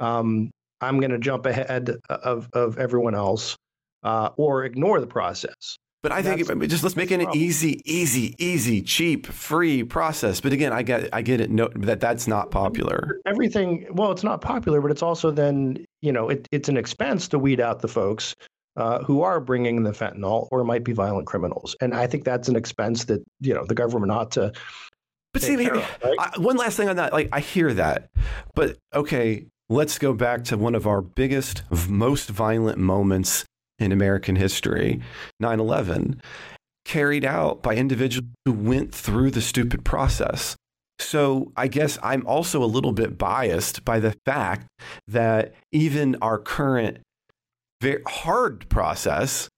[0.00, 3.56] um, I'm going to jump ahead of of everyone else
[4.02, 5.76] uh, or ignore the process.
[6.02, 10.40] But I think it, just let's make it an easy, easy, easy, cheap, free process.
[10.40, 11.50] But again, I get, I get it.
[11.50, 13.20] No, that that's not popular.
[13.26, 13.86] Everything.
[13.90, 17.38] Well, it's not popular, but it's also then you know it, it's an expense to
[17.38, 18.34] weed out the folks
[18.76, 21.76] uh, who are bringing the fentanyl or might be violent criminals.
[21.82, 24.52] And I think that's an expense that you know the government ought to.
[25.34, 26.16] But see, of, right?
[26.18, 27.12] I, one last thing on that.
[27.12, 28.08] Like I hear that,
[28.54, 33.44] but okay, let's go back to one of our biggest, most violent moments
[33.80, 35.00] in American history,
[35.40, 36.20] 9 11,
[36.84, 40.56] carried out by individuals who went through the stupid process.
[40.98, 44.66] So I guess I'm also a little bit biased by the fact
[45.08, 46.98] that even our current
[47.80, 49.48] very hard process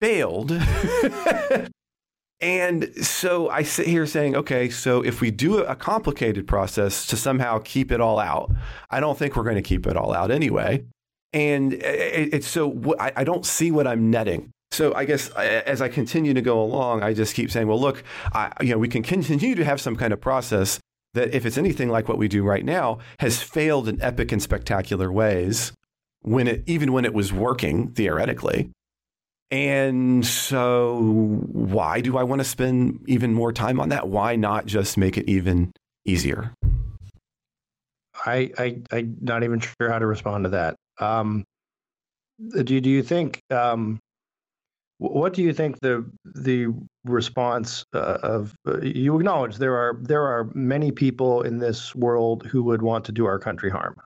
[0.00, 0.52] failed.
[2.40, 7.16] and so I sit here saying, okay, so if we do a complicated process to
[7.16, 8.52] somehow keep it all out,
[8.90, 10.84] I don't think we're going to keep it all out anyway.
[11.32, 15.88] And it's so I don't see what I'm netting So I guess uh, as I
[15.88, 19.02] continue to go along, I just keep saying, well, look, I, you know, we can
[19.02, 20.78] continue to have some kind of process
[21.14, 24.40] that, if it's anything like what we do right now, has failed in epic and
[24.40, 25.72] spectacular ways
[26.22, 28.70] when it, even when it was working theoretically.
[29.50, 31.00] And so,
[31.50, 34.06] why do I want to spend even more time on that?
[34.06, 35.72] Why not just make it even
[36.04, 36.54] easier?
[38.24, 40.76] I, I, I'm not even sure how to respond to that.
[41.00, 41.44] Um,
[42.50, 43.98] do, do you think um,
[44.98, 46.68] what do you think the the
[47.04, 52.46] response uh, of uh, you acknowledge there are there are many people in this world
[52.46, 53.98] who would want to do our country harm.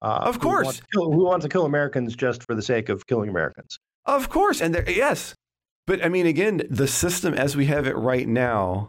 [0.00, 2.88] Uh, of course, who want, kill, who want, to kill Americans just for the sake
[2.88, 3.78] of killing Americans.
[4.06, 5.34] Of course, and there, yes,
[5.86, 8.88] but I mean, again, the system as we have it right now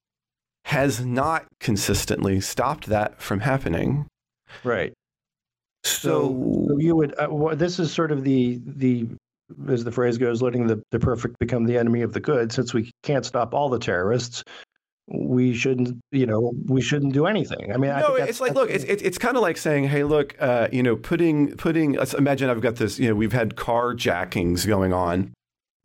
[0.66, 4.08] has not consistently stopped that from happening.
[4.64, 4.94] Right.
[5.86, 7.14] So, so you would.
[7.18, 9.08] Uh, this is sort of the the
[9.70, 12.52] as the phrase goes, letting the, the perfect become the enemy of the good.
[12.52, 14.44] Since we can't stop all the terrorists,
[15.08, 17.72] we shouldn't, you know, we shouldn't do anything.
[17.72, 20.36] I mean, no, it's like, look, it's it's, it's kind of like saying, hey, look,
[20.40, 21.94] uh, you know, putting putting.
[21.94, 22.98] Let's imagine I've got this.
[22.98, 25.34] You know, we've had carjackings going on.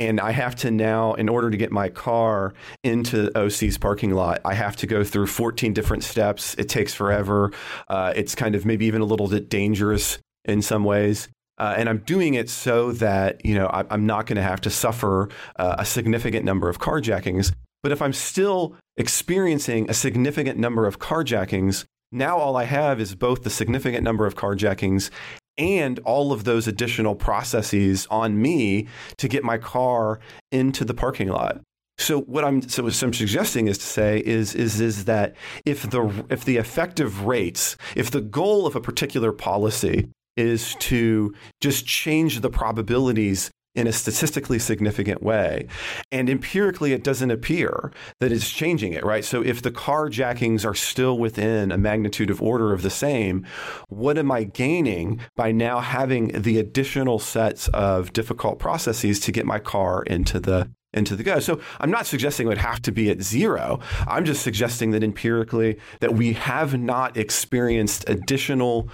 [0.01, 4.41] And I have to now, in order to get my car into OC's parking lot,
[4.45, 6.55] I have to go through 14 different steps.
[6.55, 7.53] It takes forever.
[7.87, 11.29] Uh, it's kind of maybe even a little bit dangerous in some ways.
[11.59, 14.63] Uh, and I'm doing it so that you know I, am not going to have
[14.63, 17.53] to suffer uh, a significant number of carjackings.
[17.83, 23.15] But if I'm still experiencing a significant number of carjackings, now all I have is
[23.15, 25.11] both the significant number of carjackings
[25.59, 28.89] and all of those additional processes on me
[29.19, 30.21] to get my car
[30.51, 31.61] into the parking lot.
[31.99, 35.37] So what I'm so what I'm suggesting is to say is is is that
[35.67, 41.35] if the if the effective rates, if the goal of a particular policy is to
[41.61, 45.67] just change the probabilities in a statistically significant way.
[46.11, 49.25] And empirically, it doesn't appear that it's changing it, right?
[49.25, 53.47] So if the carjackings are still within a magnitude of order of the same,
[53.89, 59.47] what am I gaining by now having the additional sets of difficult processes to get
[59.47, 61.39] my car into the into the go.
[61.39, 63.81] So I'm not suggesting it would have to be at zero.
[64.07, 68.89] I'm just suggesting that empirically that we have not experienced additional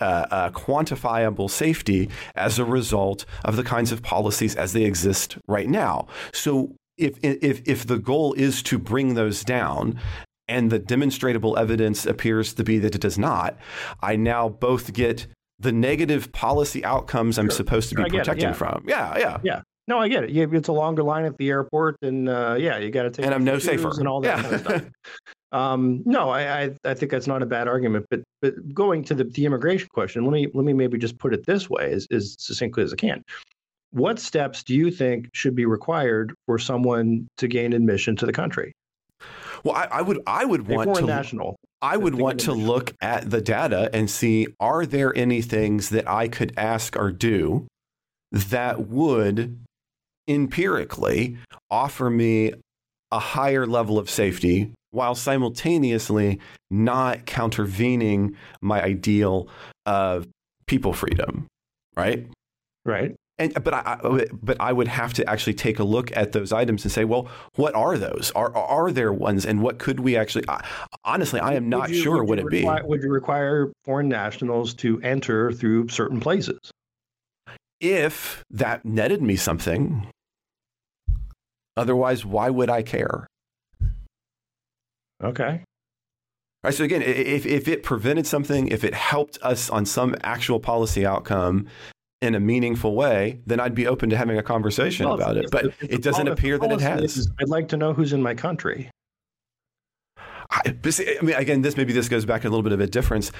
[0.00, 5.36] uh, uh, quantifiable safety as a result of the kinds of policies as they exist
[5.46, 6.06] right now.
[6.32, 10.00] So if if if the goal is to bring those down
[10.48, 13.58] and the demonstrable evidence appears to be that it does not,
[14.00, 15.26] I now both get
[15.58, 18.52] the negative policy outcomes I'm supposed to be protecting yeah.
[18.52, 18.84] from.
[18.86, 19.38] Yeah, yeah.
[19.42, 19.62] Yeah.
[19.88, 20.30] No, I get it.
[20.30, 23.24] Yeah, it's a longer line at the airport, and uh, yeah, you got to take.
[23.24, 24.42] And I'm no safer, and all that yeah.
[24.42, 24.82] kind of stuff.
[25.52, 28.04] Um, no, I, I, I think that's not a bad argument.
[28.10, 31.32] But but going to the, the immigration question, let me let me maybe just put
[31.32, 33.22] it this way, as, as succinctly as I can.
[33.92, 38.32] What steps do you think should be required for someone to gain admission to the
[38.32, 38.72] country?
[39.64, 41.56] Well, I, I would I would want to national.
[41.80, 46.08] I would want to look at the data and see are there any things that
[46.08, 47.66] I could ask or do
[48.32, 49.58] that would
[50.28, 51.36] empirically
[51.70, 52.52] offer me
[53.12, 59.48] a higher level of safety while simultaneously not countervening my ideal
[59.84, 60.26] of
[60.66, 61.46] people freedom,
[61.96, 62.26] right?
[62.84, 63.14] Right.
[63.38, 63.98] And but I
[64.42, 67.28] but I would have to actually take a look at those items and say, well,
[67.56, 68.32] what are those?
[68.34, 70.46] Are are there ones, and what could we actually?
[71.04, 72.24] honestly, I am not you, sure.
[72.24, 72.88] Would, would it require, be?
[72.88, 76.58] Would you require foreign nationals to enter through certain places?
[77.78, 80.08] If that netted me something,
[81.76, 83.26] Otherwise, why would I care?
[85.22, 85.62] Okay.
[86.64, 86.74] Right.
[86.74, 91.06] So again, if, if it prevented something, if it helped us on some actual policy
[91.06, 91.66] outcome
[92.22, 95.50] in a meaningful way, then I'd be open to having a conversation well, about it.
[95.50, 97.16] But it doesn't appear that it has.
[97.16, 98.90] Is, I'd like to know who's in my country.
[100.50, 103.32] I, I mean, again, this maybe this goes back a little bit of a difference.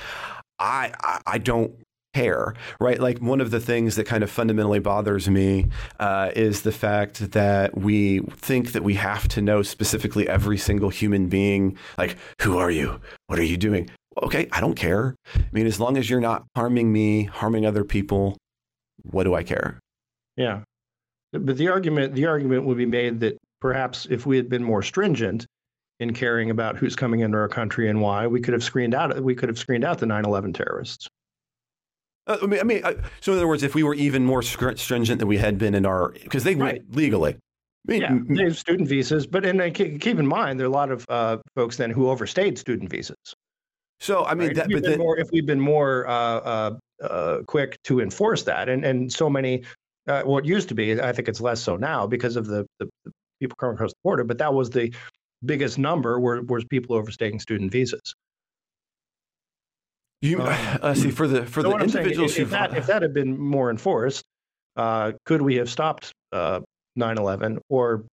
[0.59, 1.73] I, I, I don't
[2.17, 2.99] care, right?
[2.99, 5.67] Like one of the things that kind of fundamentally bothers me
[6.01, 10.89] uh, is the fact that we think that we have to know specifically every single
[10.89, 11.77] human being.
[11.99, 13.01] Like, who are you?
[13.27, 13.91] What are you doing?
[14.23, 15.15] Okay, I don't care.
[15.35, 18.39] I mean, as long as you're not harming me, harming other people,
[19.03, 19.79] what do I care?
[20.39, 20.63] Yeah,
[21.33, 24.83] but the argument the argument would be made that perhaps if we had been more
[24.83, 25.45] stringent
[26.01, 29.21] in caring about who's coming into our country and why, we could have screened out
[29.21, 31.09] we could have screened out the 9/11 terrorists.
[32.27, 32.83] Uh, I mean, I mean,
[33.21, 35.87] so in other words, if we were even more stringent than we had been in
[35.87, 36.75] our, because they right.
[36.75, 37.35] went legally.
[37.89, 40.73] I mean, yeah, they have student visas, but and keep in mind there are a
[40.73, 43.35] lot of uh, folks then who overstayed student visas.
[44.01, 44.57] So I mean, right?
[44.57, 48.43] that, if, but then, more, if we've been more uh, uh, uh, quick to enforce
[48.43, 49.63] that, and and so many
[50.09, 51.01] Uh, well, it used to be.
[51.01, 53.11] I think it's less so now because of the, the, the
[53.41, 54.25] people coming across the border.
[54.25, 54.95] But that was the
[55.45, 58.15] biggest number were was people overstaying student visas.
[60.23, 60.49] You Um,
[60.83, 63.03] uh, see for the for So the I'm saying, individuals if, if that if that
[63.03, 64.25] had been more enforced,
[64.77, 66.61] uh, could we have stopped uh,
[66.99, 68.05] 9/11 or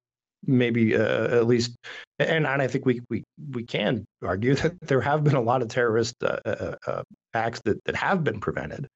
[0.45, 1.75] maybe uh, at least?
[2.19, 5.61] And, and I think we, we we can argue that there have been a lot
[5.61, 8.87] of terrorist uh, uh, uh, acts that, that have been prevented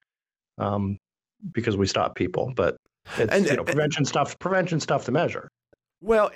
[0.57, 0.97] um,
[1.53, 2.51] because we stop people.
[2.55, 2.77] But
[3.17, 4.37] it's And- you know, and- prevention stuff.
[4.39, 5.49] Prevention stuff to measure.
[6.01, 6.29] Well,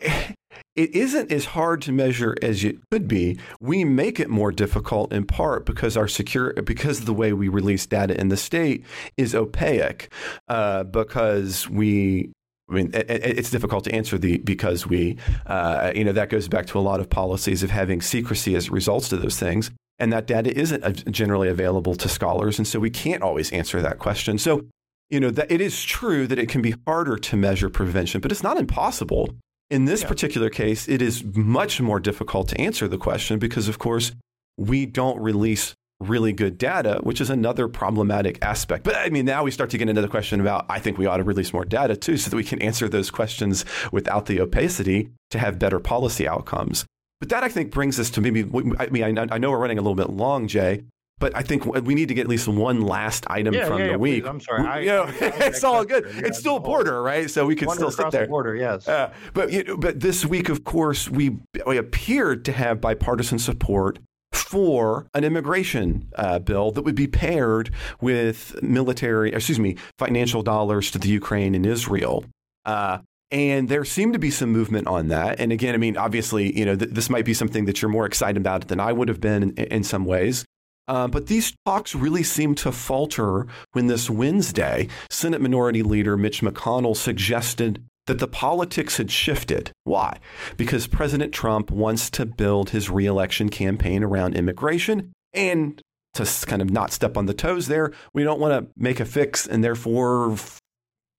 [0.75, 3.37] it isn't as hard to measure as it could be.
[3.59, 7.85] We make it more difficult in part because our secure because the way we release
[7.85, 8.85] data in the state
[9.17, 10.09] is opaque.
[10.47, 12.31] Uh, because we.
[12.69, 16.29] I mean, it- it- it's difficult to answer the because we, uh, you know, that
[16.29, 19.71] goes back to a lot of policies of having secrecy as results to those things,
[19.99, 23.99] and that data isn't generally available to scholars, and so we can't always answer that
[23.99, 24.37] question.
[24.37, 24.61] So,
[25.09, 28.31] you know, that it is true that it can be harder to measure prevention, but
[28.31, 29.35] it's not impossible.
[29.71, 30.09] In this Yeah.
[30.09, 34.11] particular case, it is much more difficult to answer the question because, of course,
[34.57, 38.83] we don't release really good data, which is another problematic aspect.
[38.83, 41.05] But I mean, now we start to get into the question about I think we
[41.05, 43.63] ought to release more data too, so that we can answer those questions
[43.93, 46.85] without the opacity to have better policy outcomes.
[47.21, 48.41] But that I think brings us to maybe,
[48.77, 50.81] I mean, I know- I know we're running a little bit long, Jay,
[51.21, 53.85] but I think we need to get at least one last item Yeah, from yeah,
[53.85, 54.23] the yeah, week.
[54.23, 54.29] please.
[54.29, 54.67] I'm sorry.
[54.67, 55.13] I- you know, I-
[55.47, 56.03] it's all good.
[56.07, 57.29] It's still a border, right?
[57.29, 58.23] So we can still sit there.
[58.25, 58.55] the border.
[58.55, 58.87] Yes.
[58.87, 63.39] Uh, but you know, but this week, of course, we we appeared to have bipartisan
[63.39, 63.99] support
[64.33, 67.69] for an immigration uh, bill that would be paired
[68.01, 72.25] with military, excuse me, financial dollars to the Ukraine and Israel.
[72.65, 72.99] Uh,
[73.29, 75.39] and there seemed to be some movement on that.
[75.39, 78.05] And again, I mean, obviously, you know, th- this might be something that you're more
[78.05, 80.43] excited about than I would have been in, in some ways.
[80.91, 86.41] Uh, but these talks really seem to falter when this Wednesday, Senate Minority Leader Mitch
[86.41, 89.71] McConnell suggested that the politics had shifted.
[89.85, 90.19] Why?
[90.57, 95.13] Because President Trump wants to build his reelection campaign around immigration.
[95.31, 95.81] And
[96.15, 99.05] to kind of not step on the toes there, we don't want to make a
[99.05, 100.35] fix and therefore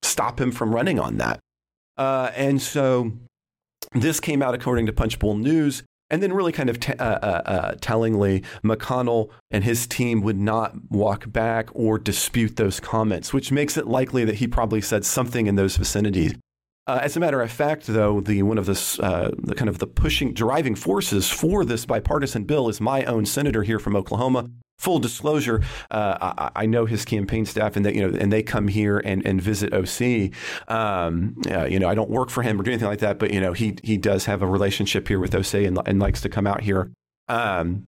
[0.02, 1.40] stop him from running on that.
[1.96, 3.12] Uh, and so
[3.94, 5.82] this came out according to Punchbowl News.
[6.12, 10.38] And then, really kind of t- uh, uh, uh, tellingly, McConnell and his team would
[10.38, 15.06] not walk back or dispute those comments, which makes it likely that he probably said
[15.06, 16.34] something in those vicinities.
[16.86, 19.78] Uh, as a matter of fact, though, the one of the, uh, the kind of
[19.78, 24.50] the pushing, driving forces for this bipartisan bill is my own senator here from Oklahoma.
[24.78, 25.62] Full disclosure,
[25.92, 28.98] uh, I, I know his campaign staff, and they, you know, and they come here
[28.98, 30.32] and, and visit OC.
[30.66, 33.32] Um, uh, you know, I don't work for him or do anything like that, but
[33.32, 36.28] you know, he he does have a relationship here with OC and, and likes to
[36.28, 36.90] come out here.
[37.28, 37.84] Um,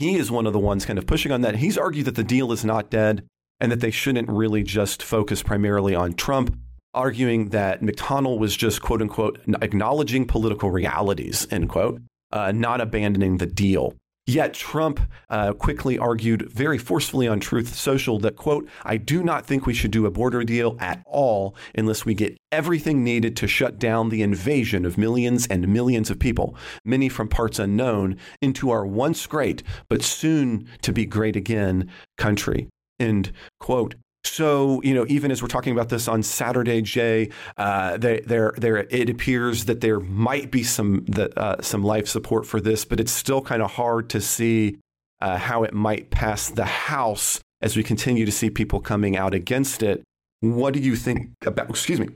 [0.00, 1.56] he is one of the ones kind of pushing on that.
[1.56, 3.24] He's argued that the deal is not dead
[3.60, 6.56] and that they shouldn't really just focus primarily on Trump
[6.94, 12.00] arguing that McConnell was just quote unquote acknowledging political realities, end quote,
[12.32, 13.94] uh, not abandoning the deal.
[14.28, 19.46] Yet Trump uh, quickly argued very forcefully on Truth Social that, quote, I do not
[19.46, 23.48] think we should do a border deal at all unless we get everything needed to
[23.48, 28.68] shut down the invasion of millions and millions of people, many from parts unknown, into
[28.68, 32.68] our once great, but soon to be great again country,
[33.00, 33.94] end quote.
[34.24, 38.78] So, you know, even as we're talking about this on Saturday, Jay, uh, there, there,
[38.90, 43.00] it appears that there might be some that uh, some life support for this, but
[43.00, 44.78] it's still kind of hard to see
[45.20, 49.34] uh, how it might pass the House as we continue to see people coming out
[49.34, 50.02] against it.
[50.40, 51.70] What do you think about?
[51.70, 52.06] Excuse me.
[52.06, 52.14] Let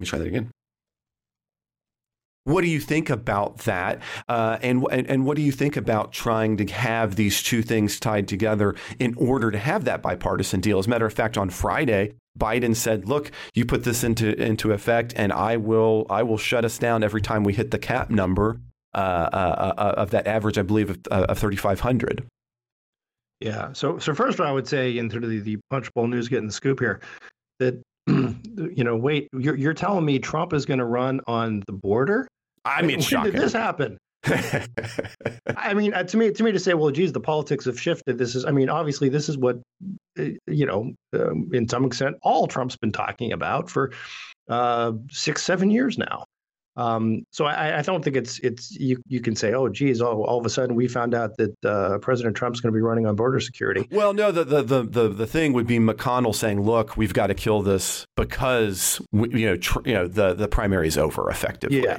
[0.00, 0.50] me try that again.
[2.48, 4.00] What do you think about that?
[4.26, 8.00] Uh, and, and and what do you think about trying to have these two things
[8.00, 10.78] tied together in order to have that bipartisan deal?
[10.78, 14.72] As a matter of fact, on Friday, Biden said, "Look, you put this into into
[14.72, 18.08] effect, and I will I will shut us down every time we hit the cap
[18.08, 18.58] number
[18.94, 22.24] uh, uh, uh, of that average, I believe, of, uh, of 3,500."
[23.40, 23.74] Yeah.
[23.74, 26.52] So, so first, I would say, in sort of the, the Punchbowl News getting the
[26.52, 27.00] scoop here,
[27.58, 31.74] that you know, wait, you're you're telling me Trump is going to run on the
[31.74, 32.26] border?
[32.64, 33.98] I mean, it's when did this happen?
[35.56, 38.18] I mean, uh, to me, to me, to say, well, geez, the politics have shifted.
[38.18, 39.58] This is, I mean, obviously, this is what,
[40.18, 43.92] uh, you know, um, in some extent, all Trump's been talking about for
[44.48, 46.24] uh, six, seven years now.
[46.76, 50.22] Um, so I, I don't think it's it's you you can say, oh, geez, all,
[50.22, 53.04] all of a sudden we found out that uh, President Trump's going to be running
[53.04, 53.88] on border security.
[53.90, 57.28] Well, no, the, the, the, the, the thing would be McConnell saying, look, we've got
[57.28, 61.28] to kill this because, we, you know, tr- you know the, the primary is over
[61.28, 61.82] effectively.
[61.82, 61.98] Yeah,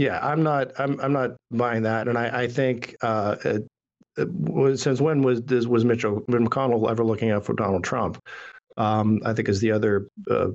[0.00, 3.66] yeah, I'm not, I'm, I'm not buying that, and I, I think uh, it,
[4.16, 8.18] it was, since when was this was Mitchell McConnell ever looking out for Donald Trump?
[8.78, 10.52] Um, I think is the other uh,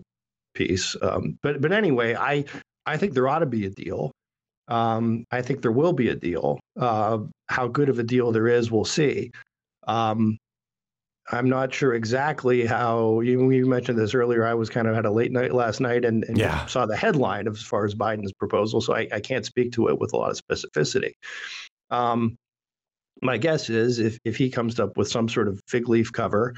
[0.55, 0.95] piece.
[0.99, 2.45] Um, but but anyway, I
[2.88, 4.11] I think there ought to be a deal.
[4.67, 6.59] Um, I think there will be a deal.
[6.76, 9.30] Uh, how good of a deal there is, we'll see.
[9.85, 10.39] Um,
[11.31, 14.45] I'm not sure exactly how you, you, mentioned this earlier.
[14.45, 16.65] I was kind of had a late night last night and, and yeah.
[16.68, 19.99] saw the headline as far as Biden's proposal, so I, I, can't speak to it
[19.99, 21.14] with a lot of specificity.
[21.89, 22.38] Um,
[23.22, 26.56] my guess is if if he comes up with some sort of fig leaf cover,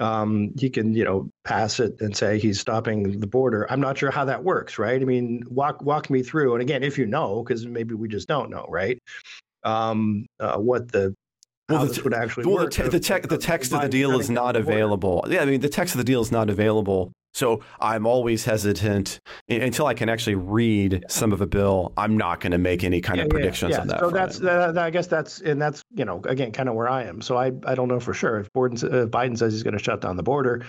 [0.00, 3.66] um, he can you know pass it and say he's stopping the border.
[3.70, 5.00] I'm not sure how that works, right?
[5.00, 6.54] I mean, walk walk me through.
[6.54, 8.98] And again, if you know, because maybe we just don't know, right?
[9.62, 11.14] Um, uh, what the
[11.70, 12.72] well, the, would actually well, work.
[12.72, 15.24] The, te- the, te- the text of the deal is not available.
[15.28, 17.12] Yeah, I mean, the text of the deal is not available.
[17.32, 21.92] So I'm always hesitant until I can actually read some of a bill.
[21.96, 24.00] I'm not going to make any kind yeah, of predictions yeah, on that.
[24.00, 27.04] So that's that, I guess that's and that's you know again kind of where I
[27.04, 27.20] am.
[27.20, 29.82] So I I don't know for sure if Biden, uh, Biden says he's going to
[29.82, 30.64] shut down the border.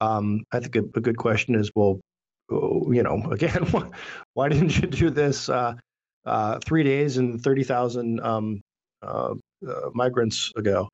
[0.00, 2.00] Um, I think a, a, good question is well,
[2.50, 3.66] oh, you know, again,
[4.34, 5.74] why didn't you do this uh,
[6.26, 8.60] uh, three days and thirty thousand um,
[9.68, 10.88] uh, migrants ago.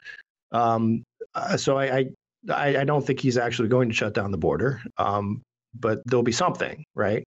[0.53, 2.07] Um, uh, so I,
[2.49, 5.43] I, I don't think he's actually going to shut down the border, um,
[5.79, 7.25] but there'll be something, right?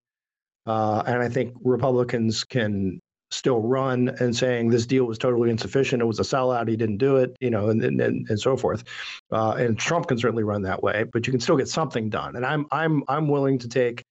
[0.65, 2.99] Uh, and I think Republicans can
[3.31, 6.01] still run and saying this deal was totally insufficient.
[6.01, 6.67] It was a sellout.
[6.67, 8.83] He didn't do it, you know, and and, and so forth.
[9.31, 12.35] Uh, and Trump can certainly run that way, but you can still get something done.
[12.35, 14.03] And I'm I'm I'm willing to take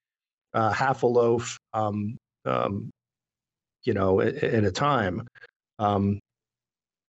[0.54, 2.90] uh, half a loaf, um, um,
[3.84, 5.26] you know, at, at a time.
[5.78, 6.20] Um,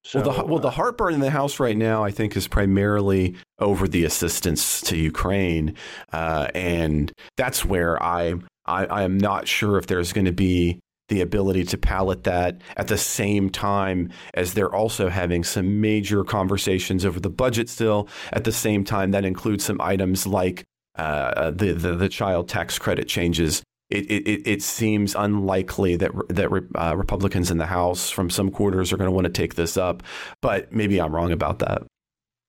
[0.04, 2.48] so, well, the well, the uh, heartburn in the House right now, I think, is
[2.48, 5.76] primarily over the assistance to Ukraine,
[6.12, 8.36] uh, and that's where I,
[8.66, 12.62] I I am not sure if there's going to be the ability to palate that
[12.78, 18.08] at the same time as they're also having some major conversations over the budget still.
[18.32, 20.64] At the same time, that includes some items like
[20.96, 26.50] uh, the, the, the child tax credit changes it, it, it seems unlikely that that
[26.76, 29.78] uh, Republicans in the House from some quarters are going to want to take this
[29.78, 30.04] up,
[30.42, 31.84] but maybe I'm wrong about that.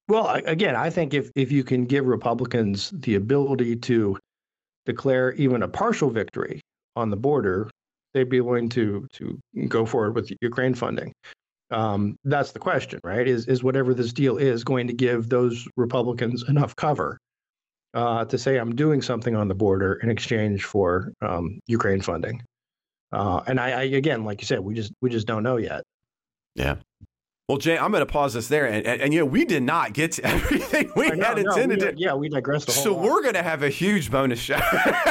[0.09, 4.19] Well, again, I think if if you can give Republicans the ability to
[4.86, 6.61] declare even a partial victory
[6.97, 7.70] on the border,
[8.12, 9.39] they'd be willing to to
[9.69, 11.12] go forward with Ukraine funding.
[11.70, 13.27] Um, that's the question, right?
[13.27, 17.19] Is is whatever this deal is going to give those Republicans enough cover
[17.95, 22.43] uh, to say I'm doing something on the border in exchange for um, Ukraine funding.
[23.12, 25.85] Uh, and I, I, again, like you said, we just we just don't know yet.
[26.57, 26.77] Yeah.
[27.49, 29.62] Well, Jay, I'm going to pause this there, and, and, and, you know we did
[29.62, 31.99] not get to everything we know, had intended no, we, to.
[31.99, 32.71] Yeah, we digressed.
[32.71, 33.03] so lot.
[33.03, 34.59] we're going to have a huge bonus show.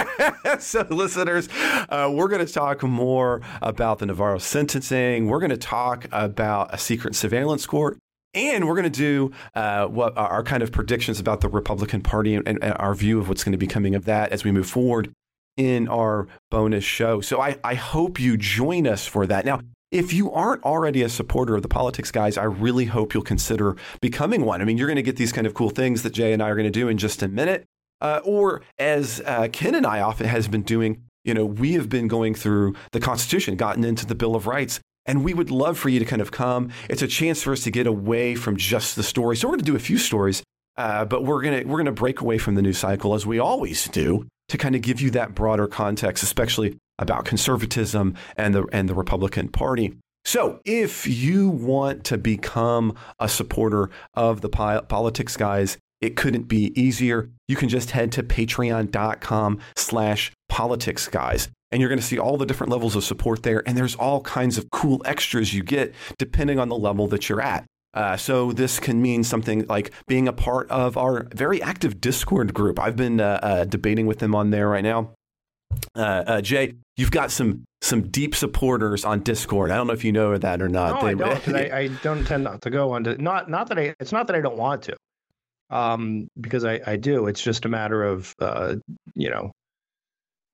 [0.59, 1.47] so, listeners,
[1.89, 5.27] uh, we're going to talk more about the Navarro sentencing.
[5.27, 7.99] We're going to talk about a secret surveillance court.
[8.33, 12.35] And we're going to do uh, what our kind of predictions about the Republican Party
[12.35, 14.67] and, and, our view of what's going to be coming of that as we move
[14.67, 15.11] forward
[15.55, 17.21] in our bonus show.
[17.21, 19.45] So I, I hope you join us for that.
[19.45, 19.59] Now,
[19.91, 23.75] if you aren't already a supporter of the politics guys, I really hope you'll consider
[24.01, 24.61] becoming one.
[24.61, 26.49] I mean, you're going to get these kind of cool things that Jay and I
[26.49, 27.65] are going to do in just a minute.
[28.01, 31.89] Uh, or as uh, Ken and I often has been doing, you know, we have
[31.89, 35.77] been going through the Constitution, gotten into the Bill of Rights, and we would love
[35.77, 36.69] for you to kind of come.
[36.89, 39.35] It's a chance for us to get away from just the story.
[39.35, 40.43] So we're going to do a few stories,
[40.77, 43.25] uh, but we're going to we're going to break away from the news cycle as
[43.25, 48.53] we always do to kind of give you that broader context, especially about conservatism and
[48.53, 49.97] the and the Republican Party.
[50.25, 56.71] So, if you want to become a supporter of the politics guys, it couldn't be
[56.79, 57.29] easier.
[57.47, 62.37] You can just head to patreon.com slash politics guys and you're going to see all
[62.37, 63.67] the different levels of support there.
[63.67, 67.41] And there's all kinds of cool extras you get depending on the level that you're
[67.41, 67.65] at.
[67.95, 72.53] Uh, so this can mean something like being a part of our very active Discord
[72.53, 72.79] group.
[72.79, 75.11] I've been uh, uh, debating with them on there right now.
[75.95, 79.71] Uh, uh, Jay, you've got some some deep supporters on Discord.
[79.71, 81.01] I don't know if you know that or not.
[81.01, 81.55] No, they, I don't.
[81.55, 83.95] I, I, don't tend not to go on to not not that I.
[83.99, 84.95] It's not that I don't want to,
[85.71, 87.25] um, because I I do.
[87.25, 88.75] It's just a matter of uh,
[89.15, 89.51] you know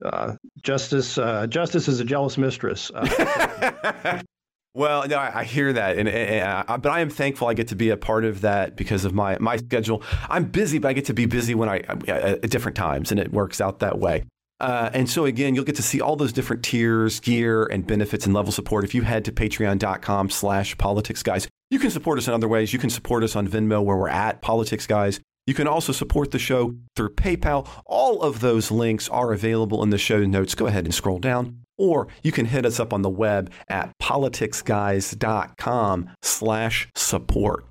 [0.04, 2.92] uh, justice uh, justice is a jealous mistress.
[2.94, 4.22] Uh,
[4.74, 7.76] well, no, I, hear that, and, and uh, but I am thankful I get to
[7.76, 10.04] be a part of that because of my my schedule.
[10.30, 13.32] I'm busy, but I get to be busy when I at different times, and it
[13.32, 14.24] works out that way.
[14.60, 18.26] Uh, and so again, you'll get to see all those different tiers, gear, and benefits
[18.26, 18.84] and level support.
[18.84, 22.74] If you head to patreon.com slash politics guys, you can support us in other ways.
[22.74, 25.20] You can support us on Venmo where we're at politics guys.
[25.50, 27.68] You can also support the show through PayPal.
[27.88, 30.54] All of those links are available in the show notes.
[30.54, 31.62] Go ahead and scroll down.
[31.76, 37.66] Or you can hit us up on the web at politicsguys.com slash support.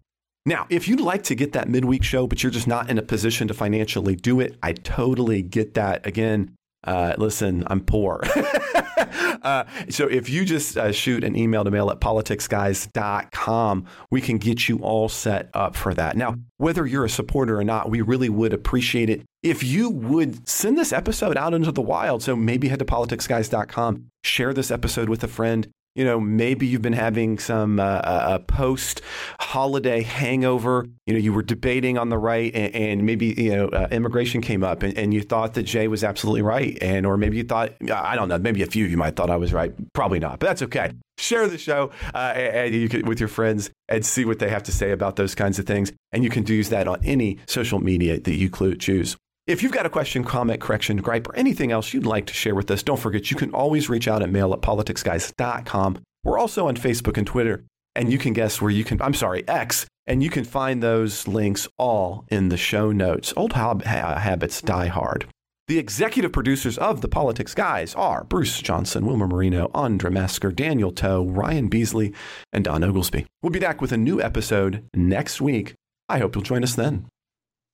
[0.45, 3.03] Now, if you'd like to get that midweek show, but you're just not in a
[3.03, 6.05] position to financially do it, I totally get that.
[6.05, 8.23] Again, Uh, listen, I'm poor.
[9.43, 14.39] uh, so if you just uh, shoot an email to mail at politicsguys.com, we can
[14.39, 16.17] get you all set up for that.
[16.17, 20.49] Now, whether you're a supporter or not, we really would appreciate it if you would
[20.49, 22.23] send this episode out into the wild.
[22.23, 25.69] So maybe head to politicsguys.com, share this episode with a friend,
[25.99, 29.03] you know, maybe you've been having some uh, post
[29.41, 30.87] holiday hangover.
[31.07, 34.41] You know, you were debating on the right, and, and maybe you know uh, immigration
[34.41, 37.43] came up, and, and, you thought that Jay was absolutely right, and or maybe you
[37.43, 39.75] thought I don't know, maybe a few of you might have thought I was right.
[39.93, 40.93] Probably not, but that's okay.
[41.19, 44.63] Share the show uh, and you can, with your friends and see what they have
[44.65, 47.81] to say about those kinds of things, and you can use that on any social
[47.81, 49.17] media that you choose.
[49.49, 52.55] If you've got a question, comment, correction, gripe, or anything else you'd like to share
[52.55, 56.01] with us, don't forget you can always reach out at mail at politicsguys.com.
[56.23, 57.65] We're also on Facebook and Twitter,
[57.95, 61.27] and you can guess where you can, I'm sorry, X, and you can find those
[61.27, 63.33] links all in the show notes.
[63.39, 65.25] Old hab- habits die hard.
[65.67, 70.93] The executive producers of The Politics Guys are Bruce Johnson, Wilmer Marino, Andra Mesker, Daniel
[70.93, 72.13] Toe, Ryan Beasley,
[72.53, 73.25] and Don Oglesby.
[73.43, 75.73] We'll be back with a new episode next week.
[76.07, 77.07] I hope you'll join us then.